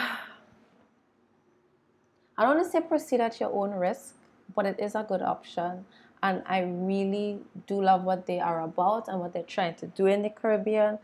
I 2.38 2.43
don't 2.43 2.55
want 2.55 2.65
to 2.65 2.71
say 2.71 2.81
proceed 2.81 3.21
at 3.21 3.39
your 3.39 3.51
own 3.53 3.71
risk, 3.71 4.15
but 4.55 4.65
it 4.65 4.79
is 4.79 4.95
a 4.95 5.03
good 5.03 5.21
option. 5.21 5.86
And 6.23 6.41
I 6.47 6.62
really 6.62 7.39
do 7.67 7.81
love 7.81 8.03
what 8.03 8.25
they 8.25 8.39
are 8.39 8.62
about 8.63 9.07
and 9.07 9.19
what 9.19 9.33
they're 9.33 9.43
trying 9.43 9.75
to 9.75 9.88
do 9.88 10.07
in 10.07 10.23
the 10.23 10.29
Caribbean. 10.29 10.97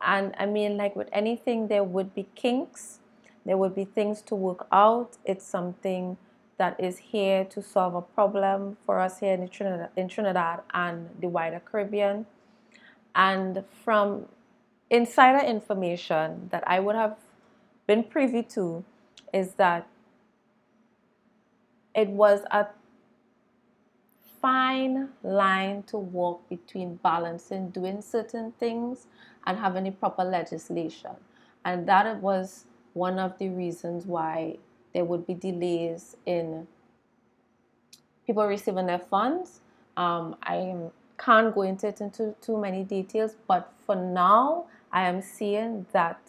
And 0.00 0.34
I 0.38 0.46
mean, 0.46 0.76
like 0.76 0.94
with 0.94 1.08
anything, 1.12 1.68
there 1.68 1.84
would 1.84 2.14
be 2.14 2.28
kinks, 2.34 3.00
there 3.48 3.56
would 3.56 3.74
be 3.74 3.86
things 3.86 4.20
to 4.20 4.34
work 4.34 4.66
out. 4.70 5.16
It's 5.24 5.46
something 5.46 6.18
that 6.58 6.78
is 6.78 6.98
here 6.98 7.46
to 7.46 7.62
solve 7.62 7.94
a 7.94 8.02
problem 8.02 8.76
for 8.84 9.00
us 9.00 9.20
here 9.20 9.32
in 9.32 9.48
Trinidad, 9.48 9.88
in 9.96 10.06
Trinidad 10.06 10.60
and 10.74 11.08
the 11.18 11.28
wider 11.28 11.62
Caribbean. 11.64 12.26
And 13.14 13.64
from 13.82 14.26
insider 14.90 15.42
information 15.42 16.50
that 16.52 16.62
I 16.66 16.78
would 16.78 16.94
have 16.94 17.16
been 17.86 18.04
privy 18.04 18.42
to, 18.54 18.84
is 19.32 19.54
that 19.54 19.88
it 21.94 22.10
was 22.10 22.42
a 22.50 22.66
fine 24.42 25.08
line 25.22 25.84
to 25.84 25.96
walk 25.96 26.46
between 26.50 26.96
balancing 26.96 27.70
doing 27.70 28.02
certain 28.02 28.52
things 28.60 29.06
and 29.46 29.56
having 29.58 29.84
the 29.84 29.90
proper 29.90 30.22
legislation. 30.22 31.12
And 31.64 31.88
that 31.88 32.04
it 32.04 32.18
was 32.18 32.66
one 32.98 33.18
of 33.18 33.38
the 33.38 33.48
reasons 33.48 34.04
why 34.06 34.58
there 34.92 35.04
would 35.04 35.26
be 35.26 35.34
delays 35.34 36.16
in 36.26 36.66
people 38.26 38.44
receiving 38.44 38.86
their 38.86 38.98
funds. 38.98 39.60
Um, 39.96 40.36
I 40.42 40.74
can't 41.18 41.54
go 41.54 41.62
into 41.62 41.88
it 41.88 42.00
into 42.00 42.34
too 42.40 42.58
many 42.58 42.84
details, 42.84 43.36
but 43.46 43.72
for 43.86 43.96
now, 43.96 44.66
I 44.92 45.08
am 45.08 45.22
seeing 45.22 45.86
that 45.92 46.20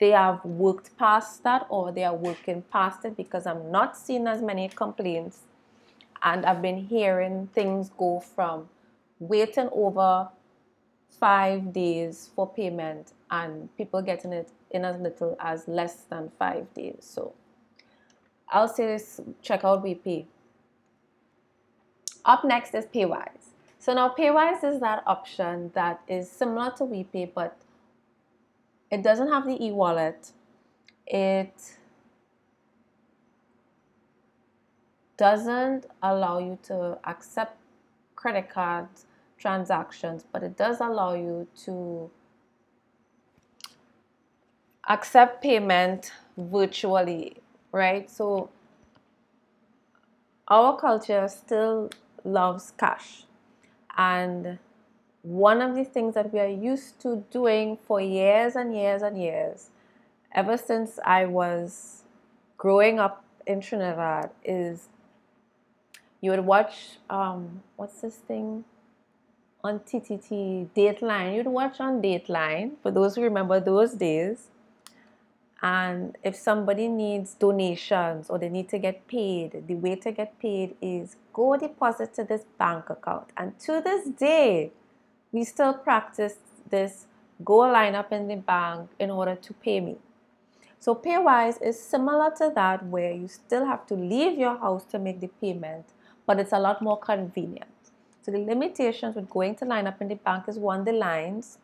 they 0.00 0.10
have 0.10 0.44
worked 0.44 0.96
past 0.96 1.44
that 1.44 1.66
or 1.68 1.92
they 1.92 2.04
are 2.04 2.16
working 2.16 2.62
past 2.72 3.04
it 3.04 3.16
because 3.16 3.46
I'm 3.46 3.70
not 3.70 3.96
seeing 3.96 4.26
as 4.26 4.42
many 4.42 4.68
complaints 4.68 5.42
and 6.22 6.44
I've 6.44 6.62
been 6.62 6.86
hearing 6.86 7.48
things 7.54 7.90
go 7.96 8.18
from 8.18 8.68
waiting 9.20 9.68
over 9.70 10.28
five 11.18 11.72
days 11.72 12.30
for 12.34 12.48
payment 12.48 13.12
and 13.30 13.74
people 13.76 14.02
getting 14.02 14.32
it 14.32 14.50
in 14.70 14.84
as 14.84 15.00
little 15.00 15.36
as 15.40 15.68
less 15.68 16.02
than 16.10 16.30
five 16.38 16.72
days. 16.74 16.98
So 17.00 17.34
I'll 18.48 18.68
say 18.68 18.86
this 18.86 19.20
check 19.40 19.64
out 19.64 19.84
WiPay. 19.84 20.26
Up 22.24 22.44
next 22.44 22.74
is 22.74 22.86
Paywise. 22.86 23.50
So 23.78 23.94
now 23.94 24.14
Paywise 24.16 24.62
is 24.62 24.80
that 24.80 25.02
option 25.06 25.70
that 25.74 26.00
is 26.06 26.30
similar 26.30 26.70
to 26.76 26.84
WiPay, 26.84 27.30
but 27.34 27.56
it 28.90 29.02
doesn't 29.02 29.28
have 29.28 29.46
the 29.46 29.64
e-wallet. 29.64 30.30
It 31.06 31.54
doesn't 35.16 35.86
allow 36.02 36.38
you 36.38 36.58
to 36.64 36.98
accept 37.04 37.56
credit 38.14 38.50
cards 38.50 39.06
transactions, 39.42 40.24
but 40.32 40.42
it 40.44 40.56
does 40.56 40.80
allow 40.80 41.14
you 41.14 41.48
to 41.64 42.10
accept 44.88 45.42
payment 45.42 46.12
virtually, 46.36 47.36
right? 47.72 48.08
So 48.08 48.50
our 50.46 50.76
culture 50.76 51.26
still 51.28 51.90
loves 52.24 52.72
cash. 52.78 53.24
And 53.96 54.58
one 55.22 55.60
of 55.60 55.74
the 55.74 55.84
things 55.84 56.14
that 56.14 56.32
we 56.32 56.38
are 56.38 56.46
used 56.48 57.00
to 57.00 57.24
doing 57.30 57.78
for 57.86 58.00
years 58.00 58.54
and 58.54 58.74
years 58.74 59.02
and 59.02 59.20
years, 59.20 59.70
ever 60.32 60.56
since 60.56 60.98
I 61.04 61.26
was 61.26 62.04
growing 62.56 63.00
up 63.00 63.24
in 63.46 63.60
Trinidad, 63.60 64.30
is 64.44 64.88
you 66.20 66.30
would 66.30 66.46
watch 66.46 66.98
um, 67.10 67.62
what's 67.76 68.00
this 68.00 68.16
thing 68.16 68.64
on 69.64 69.78
TTT 69.80 70.68
Dateline. 70.74 71.36
You'd 71.36 71.46
watch 71.46 71.80
on 71.80 72.02
Dateline 72.02 72.72
for 72.82 72.90
those 72.90 73.14
who 73.14 73.22
remember 73.22 73.60
those 73.60 73.94
days. 73.94 74.48
And 75.62 76.16
if 76.24 76.34
somebody 76.34 76.88
needs 76.88 77.34
donations 77.34 78.28
or 78.28 78.38
they 78.38 78.48
need 78.48 78.68
to 78.70 78.78
get 78.78 79.06
paid, 79.06 79.68
the 79.68 79.74
way 79.74 79.94
to 79.94 80.10
get 80.10 80.36
paid 80.40 80.74
is 80.82 81.16
go 81.32 81.56
deposit 81.56 82.14
to 82.14 82.24
this 82.24 82.42
bank 82.58 82.90
account. 82.90 83.28
And 83.36 83.56
to 83.60 83.80
this 83.80 84.08
day, 84.08 84.72
we 85.30 85.44
still 85.44 85.74
practice 85.74 86.34
this 86.68 87.06
go 87.44 87.58
line 87.58 87.94
up 87.94 88.12
in 88.12 88.26
the 88.26 88.36
bank 88.36 88.90
in 88.98 89.10
order 89.10 89.36
to 89.36 89.54
pay 89.54 89.78
me. 89.80 89.98
So 90.80 90.96
Paywise 90.96 91.62
is 91.62 91.80
similar 91.80 92.32
to 92.38 92.50
that 92.56 92.84
where 92.86 93.12
you 93.12 93.28
still 93.28 93.64
have 93.66 93.86
to 93.86 93.94
leave 93.94 94.36
your 94.36 94.58
house 94.58 94.84
to 94.86 94.98
make 94.98 95.20
the 95.20 95.28
payment, 95.40 95.86
but 96.26 96.40
it's 96.40 96.52
a 96.52 96.58
lot 96.58 96.82
more 96.82 96.98
convenient. 96.98 97.81
So 98.22 98.30
the 98.30 98.38
limitations 98.38 99.16
with 99.16 99.28
going 99.28 99.56
to 99.56 99.64
line 99.64 99.88
up 99.88 100.00
in 100.00 100.06
the 100.06 100.14
bank 100.14 100.44
is 100.46 100.56
one, 100.56 100.84
the 100.84 100.92
lines, 100.92 101.58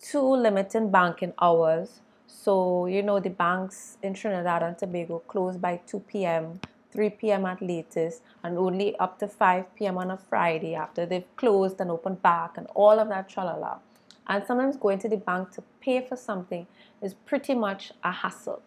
two, 0.00 0.22
limiting 0.22 0.90
banking 0.90 1.32
hours. 1.42 2.00
So, 2.28 2.86
you 2.86 3.02
know, 3.02 3.18
the 3.18 3.30
banks 3.30 3.98
in 4.00 4.14
Trinidad 4.14 4.62
and 4.62 4.78
Tobago 4.78 5.18
close 5.26 5.56
by 5.56 5.80
2 5.84 6.00
p.m., 6.00 6.60
3 6.92 7.10
p.m. 7.10 7.44
at 7.44 7.60
latest, 7.60 8.22
and 8.44 8.56
only 8.56 8.96
up 8.98 9.18
to 9.18 9.26
5 9.26 9.74
p.m. 9.74 9.98
on 9.98 10.12
a 10.12 10.16
Friday 10.16 10.76
after 10.76 11.04
they've 11.04 11.36
closed 11.36 11.80
and 11.80 11.90
opened 11.90 12.22
back 12.22 12.56
and 12.56 12.68
all 12.76 13.00
of 13.00 13.08
that 13.08 13.28
tralala. 13.28 13.80
And 14.28 14.44
sometimes 14.46 14.76
going 14.76 15.00
to 15.00 15.08
the 15.08 15.16
bank 15.16 15.50
to 15.52 15.62
pay 15.80 16.06
for 16.06 16.14
something 16.14 16.68
is 17.02 17.14
pretty 17.14 17.54
much 17.54 17.92
a 18.04 18.12
hassle. 18.12 18.62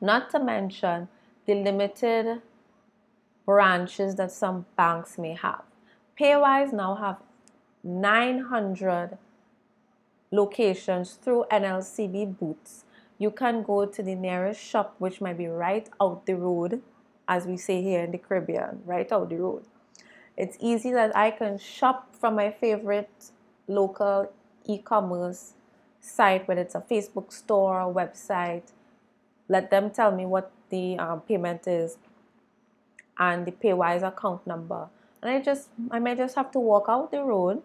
Not 0.00 0.30
to 0.30 0.40
mention 0.40 1.08
the 1.46 1.54
limited 1.54 2.42
branches 3.46 4.16
that 4.16 4.32
some 4.32 4.66
banks 4.76 5.18
may 5.18 5.34
have. 5.34 5.62
Paywise 6.18 6.72
now 6.72 6.94
have 6.94 7.16
900 7.82 9.18
locations 10.30 11.14
through 11.14 11.44
NLCB 11.50 12.38
booths. 12.38 12.84
You 13.18 13.32
can 13.32 13.64
go 13.64 13.86
to 13.86 14.02
the 14.02 14.14
nearest 14.14 14.60
shop, 14.60 14.94
which 14.98 15.20
might 15.20 15.38
be 15.38 15.48
right 15.48 15.88
out 16.00 16.24
the 16.26 16.34
road, 16.36 16.82
as 17.26 17.46
we 17.46 17.56
say 17.56 17.82
here 17.82 18.04
in 18.04 18.12
the 18.12 18.18
Caribbean, 18.18 18.82
right 18.84 19.10
out 19.10 19.28
the 19.28 19.36
road. 19.36 19.64
It's 20.36 20.56
easy 20.60 20.92
that 20.92 21.16
I 21.16 21.32
can 21.32 21.58
shop 21.58 22.14
from 22.14 22.36
my 22.36 22.50
favorite 22.50 23.30
local 23.66 24.32
e 24.64 24.78
commerce 24.78 25.54
site, 26.00 26.46
whether 26.46 26.60
it's 26.60 26.76
a 26.76 26.80
Facebook 26.80 27.32
store 27.32 27.80
or 27.80 27.92
website. 27.92 28.72
Let 29.48 29.70
them 29.70 29.90
tell 29.90 30.12
me 30.12 30.26
what 30.26 30.52
the 30.70 30.96
um, 30.98 31.22
payment 31.22 31.66
is 31.66 31.98
and 33.18 33.46
the 33.46 33.52
Paywise 33.52 34.02
account 34.06 34.46
number 34.46 34.88
and 35.24 35.32
I 35.32 35.40
just 35.40 35.70
I 35.90 35.98
might 35.98 36.18
just 36.18 36.36
have 36.36 36.52
to 36.52 36.60
walk 36.60 36.84
out 36.88 37.10
the 37.10 37.24
road 37.24 37.62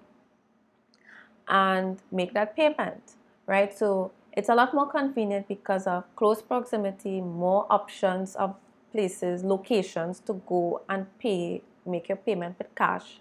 and 1.47 1.99
make 2.11 2.33
that 2.33 2.55
payment, 2.55 3.15
right? 3.45 3.77
So 3.77 4.11
it's 4.31 4.49
a 4.49 4.55
lot 4.55 4.73
more 4.73 4.87
convenient 4.87 5.47
because 5.47 5.85
of 5.85 6.03
close 6.15 6.41
proximity, 6.41 7.19
more 7.19 7.67
options 7.69 8.35
of 8.35 8.55
places, 8.91 9.43
locations 9.43 10.19
to 10.21 10.41
go 10.47 10.81
and 10.87 11.05
pay, 11.19 11.61
make 11.85 12.07
your 12.07 12.17
payment 12.17 12.57
with 12.57 12.73
cash. 12.75 13.19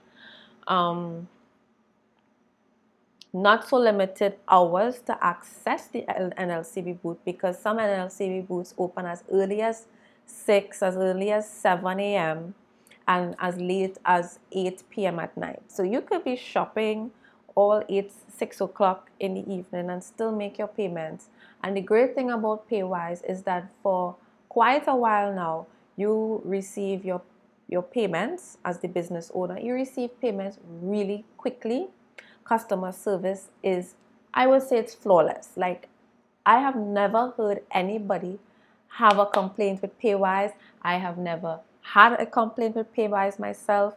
Um, 0.69 1.29
not 3.33 3.69
so 3.69 3.77
limited 3.77 4.37
hours 4.49 5.01
to 5.01 5.25
access 5.25 5.89
the 5.89 6.03
NLCB 6.09 7.03
booth 7.03 7.19
because 7.25 7.61
some 7.61 7.79
NLCB 7.79 8.47
booths 8.47 8.75
open 8.79 9.05
as 9.05 9.25
early 9.31 9.63
as 9.63 9.87
6, 10.27 10.83
as 10.83 10.97
early 10.97 11.33
as 11.33 11.49
7 11.51 11.99
a.m 12.01 12.55
and 13.09 13.35
as 13.41 13.57
late 13.57 13.97
as 14.05 14.39
8 14.53 14.85
p.m. 14.91 15.19
at 15.19 15.37
night. 15.37 15.63
So 15.67 15.83
you 15.83 16.03
could 16.03 16.25
be 16.25 16.37
shopping 16.37 17.11
all 17.59 17.83
eight, 17.89 18.13
six 18.37 18.61
o'clock 18.61 19.11
in 19.19 19.35
the 19.35 19.53
evening 19.53 19.91
and 19.91 20.05
still 20.05 20.31
make 20.31 20.59
your 20.59 20.69
payments. 20.69 21.29
And 21.65 21.77
the 21.77 21.81
great 21.81 22.15
thing 22.15 22.31
about 22.31 22.71
Paywise 22.71 23.29
is 23.29 23.43
that 23.43 23.69
for 23.83 24.15
quite 24.49 24.87
a 24.87 24.95
while 24.95 25.35
now, 25.35 25.67
you 25.97 26.41
receive 26.45 27.05
your 27.05 27.21
your 27.67 27.83
payments 27.83 28.59
as 28.65 28.79
the 28.79 28.89
business 28.89 29.31
owner. 29.35 29.59
You 29.59 29.75
receive 29.75 30.19
payments 30.21 30.59
really 30.81 31.25
quickly. 31.37 31.89
Customer 32.45 32.93
service 32.93 33.49
is, 33.63 33.95
I 34.33 34.47
would 34.47 34.63
say, 34.63 34.79
it's 34.79 34.95
flawless. 34.95 35.51
Like 35.57 35.89
I 36.47 36.61
have 36.61 36.77
never 36.77 37.35
heard 37.37 37.63
anybody 37.73 38.39
have 38.99 39.19
a 39.19 39.27
complaint 39.27 39.83
with 39.83 39.99
Paywise. 40.01 40.53
I 40.81 40.99
have 40.99 41.19
never 41.19 41.59
had 41.95 42.21
a 42.21 42.27
complaint 42.27 42.77
with 42.77 42.95
Paywise 42.95 43.39
myself. 43.39 43.95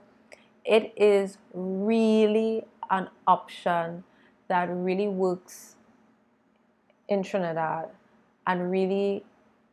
It 0.64 0.94
is 0.96 1.38
really 1.54 2.64
an 2.90 3.10
option 3.28 4.04
that 4.48 4.70
really 4.70 5.08
works 5.08 5.76
in 7.10 7.24
Trinidad 7.24 7.90
and 8.48 8.72
really 8.72 9.26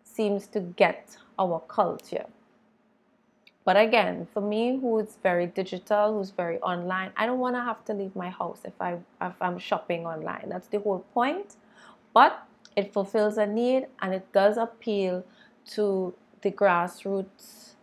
seems 0.02 0.46
to 0.48 0.60
get 0.60 1.16
our 1.38 1.60
culture. 1.68 2.26
But 3.64 3.76
again, 3.76 4.26
for 4.32 4.40
me, 4.40 4.78
who's 4.80 5.18
very 5.22 5.46
digital, 5.46 6.14
who's 6.14 6.30
very 6.30 6.58
online, 6.60 7.12
I 7.16 7.26
don't 7.26 7.38
want 7.38 7.54
to 7.54 7.60
have 7.60 7.84
to 7.84 7.92
leave 7.92 8.16
my 8.16 8.30
house 8.30 8.62
if 8.64 8.72
I 8.80 8.98
if 9.20 9.34
I'm 9.40 9.58
shopping 9.58 10.06
online. 10.06 10.48
That's 10.48 10.68
the 10.68 10.80
whole 10.80 11.04
point. 11.14 11.56
But 12.14 12.42
it 12.74 12.92
fulfills 12.92 13.36
a 13.36 13.46
need 13.46 13.86
and 14.00 14.14
it 14.14 14.32
does 14.32 14.56
appeal 14.56 15.24
to 15.74 16.14
the 16.40 16.50
grassroots 16.50 17.74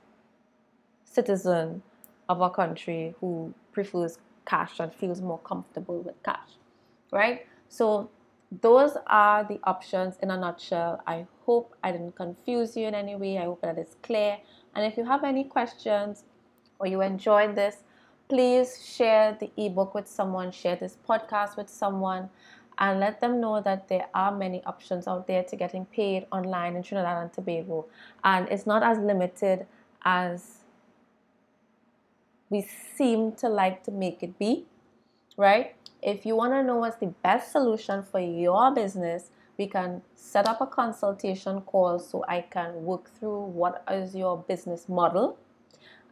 citizen 1.16 1.82
of 2.30 2.41
our 2.41 2.51
country 2.51 3.16
who 3.20 3.53
prefers 3.72 4.18
cash 4.45 4.80
and 4.80 4.93
feels 4.93 5.22
more 5.22 5.39
comfortable 5.39 5.99
with 6.01 6.22
cash, 6.24 6.51
right? 7.11 7.45
So 7.70 8.09
those 8.61 8.97
are 9.07 9.43
the 9.43 9.59
options 9.63 10.18
in 10.22 10.32
a 10.32 10.38
nutshell. 10.38 11.01
I 11.07 11.26
hope 11.45 11.76
I 11.84 11.91
didn't 11.91 12.16
confuse 12.16 12.78
you 12.78 12.88
in 12.88 12.95
any 12.95 13.16
way. 13.16 13.38
I 13.38 13.45
hope 13.45 13.61
that 13.61 13.78
it's 13.78 13.95
clear. 14.03 14.38
And 14.76 14.86
if 14.86 14.97
you 14.97 15.05
have 15.05 15.24
any 15.24 15.43
questions 15.43 16.24
or 16.80 16.88
you 16.88 17.01
enjoyed 17.01 17.55
this, 17.55 17.78
please 18.28 18.84
share 18.84 19.38
the 19.39 19.49
ebook 19.57 19.93
with 19.93 20.07
someone, 20.07 20.51
share 20.51 20.76
this 20.76 20.97
podcast 21.07 21.57
with 21.57 21.70
someone, 21.70 22.30
and 22.78 22.99
let 22.99 23.22
them 23.22 23.39
know 23.39 23.61
that 23.61 23.88
there 23.88 24.07
are 24.13 24.36
many 24.36 24.63
options 24.66 25.07
out 25.07 25.28
there 25.28 25.43
to 25.43 25.55
getting 25.55 25.86
paid 25.86 26.26
online 26.32 26.76
in 26.76 26.84
Trinidad 26.84 27.22
and 27.22 27.32
Tobago. 27.34 27.86
And 28.24 28.49
it's 28.49 28.66
not 28.66 28.84
as 28.84 28.97
limited 28.97 29.66
as 30.03 30.64
we 32.49 32.67
seem 32.95 33.31
to 33.33 33.49
like 33.49 33.83
to 33.83 33.91
make 33.91 34.21
it 34.23 34.37
be, 34.37 34.65
right? 35.37 35.75
If 36.01 36.25
you 36.25 36.35
want 36.35 36.53
to 36.53 36.63
know 36.63 36.77
what's 36.77 36.97
the 36.97 37.13
best 37.23 37.51
solution 37.51 38.03
for 38.03 38.19
your 38.19 38.73
business, 38.73 39.31
we 39.57 39.67
can 39.67 40.01
set 40.15 40.47
up 40.47 40.61
a 40.61 40.67
consultation 40.67 41.61
call 41.61 41.99
so 41.99 42.23
I 42.27 42.41
can 42.41 42.83
work 42.83 43.09
through 43.19 43.45
what 43.45 43.83
is 43.89 44.15
your 44.15 44.37
business 44.37 44.89
model 44.89 45.37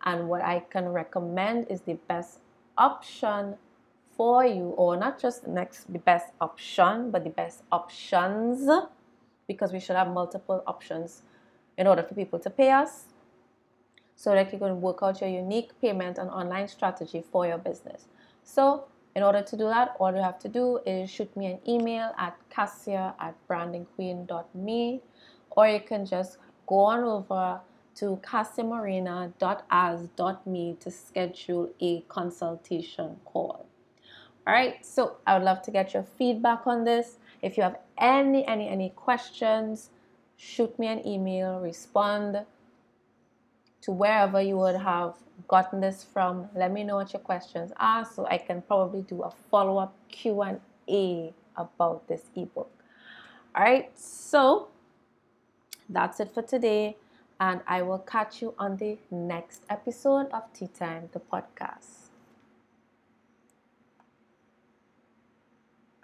and 0.03 0.27
what 0.27 0.41
I 0.41 0.59
can 0.69 0.89
recommend 0.89 1.67
is 1.69 1.81
the 1.81 1.95
best 2.07 2.39
option 2.77 3.55
for 4.15 4.45
you 4.45 4.69
or 4.77 4.95
not 4.95 5.19
just 5.19 5.47
next 5.47 5.91
the 5.91 5.99
best 5.99 6.27
option 6.39 7.11
but 7.11 7.23
the 7.23 7.29
best 7.29 7.63
options 7.71 8.69
because 9.47 9.73
we 9.73 9.79
should 9.79 9.95
have 9.95 10.07
multiple 10.07 10.63
options 10.67 11.23
in 11.77 11.87
order 11.87 12.03
for 12.03 12.13
people 12.13 12.39
to 12.39 12.49
pay 12.49 12.71
us 12.71 13.05
so 14.15 14.31
that 14.31 14.51
you 14.53 14.59
can 14.59 14.81
work 14.81 14.99
out 15.01 15.21
your 15.21 15.29
unique 15.29 15.71
payment 15.81 16.17
and 16.17 16.29
online 16.29 16.67
strategy 16.67 17.23
for 17.31 17.47
your 17.47 17.57
business 17.57 18.05
so 18.43 18.85
in 19.15 19.21
order 19.21 19.43
to 19.43 19.57
do 19.57 19.65
that, 19.65 19.95
all 19.99 20.11
you 20.11 20.21
have 20.21 20.39
to 20.39 20.49
do 20.49 20.79
is 20.85 21.09
shoot 21.09 21.35
me 21.37 21.45
an 21.45 21.59
email 21.67 22.13
at 22.17 22.35
cassia 22.49 23.13
at 23.19 23.35
brandingqueen.me 23.47 25.01
or 25.51 25.67
you 25.67 25.81
can 25.81 26.05
just 26.05 26.37
go 26.65 26.79
on 26.79 27.03
over 27.03 27.59
to 27.95 28.19
cassiamarina.as.me 28.23 30.77
to 30.79 30.89
schedule 30.89 31.69
a 31.79 32.01
consultation 32.01 33.17
call. 33.23 33.67
All 34.47 34.53
right, 34.53 34.83
so 34.83 35.17
I 35.27 35.37
would 35.37 35.45
love 35.45 35.61
to 35.63 35.71
get 35.71 35.93
your 35.93 36.03
feedback 36.03 36.65
on 36.65 36.83
this. 36.83 37.19
If 37.43 37.55
you 37.55 37.63
have 37.63 37.77
any, 37.99 38.47
any, 38.47 38.67
any 38.67 38.89
questions, 38.89 39.91
shoot 40.37 40.79
me 40.79 40.87
an 40.87 41.07
email, 41.07 41.59
respond 41.59 42.43
to 43.83 43.91
wherever 43.91 44.41
you 44.41 44.57
would 44.57 44.75
have 44.75 45.15
gotten 45.47 45.81
this 45.81 46.03
from. 46.03 46.49
Let 46.55 46.71
me 46.71 46.83
know 46.83 46.95
what 46.95 47.13
your 47.13 47.21
questions 47.21 47.71
are 47.77 48.05
so 48.05 48.25
I 48.25 48.37
can 48.37 48.61
probably 48.61 49.01
do 49.01 49.23
a 49.23 49.31
follow-up 49.51 49.93
Q&A 50.09 51.33
about 51.55 52.07
this 52.07 52.23
ebook. 52.35 52.71
All 53.55 53.63
right, 53.63 53.91
so 53.97 54.69
that's 55.89 56.19
it 56.19 56.33
for 56.33 56.41
today 56.41 56.97
and 57.39 57.61
I 57.67 57.81
will 57.81 57.99
catch 57.99 58.41
you 58.41 58.53
on 58.57 58.77
the 58.77 58.97
next 59.11 59.63
episode 59.69 60.27
of 60.31 60.43
Tea 60.53 60.67
Time 60.67 61.09
the 61.11 61.19
podcast. 61.19 62.02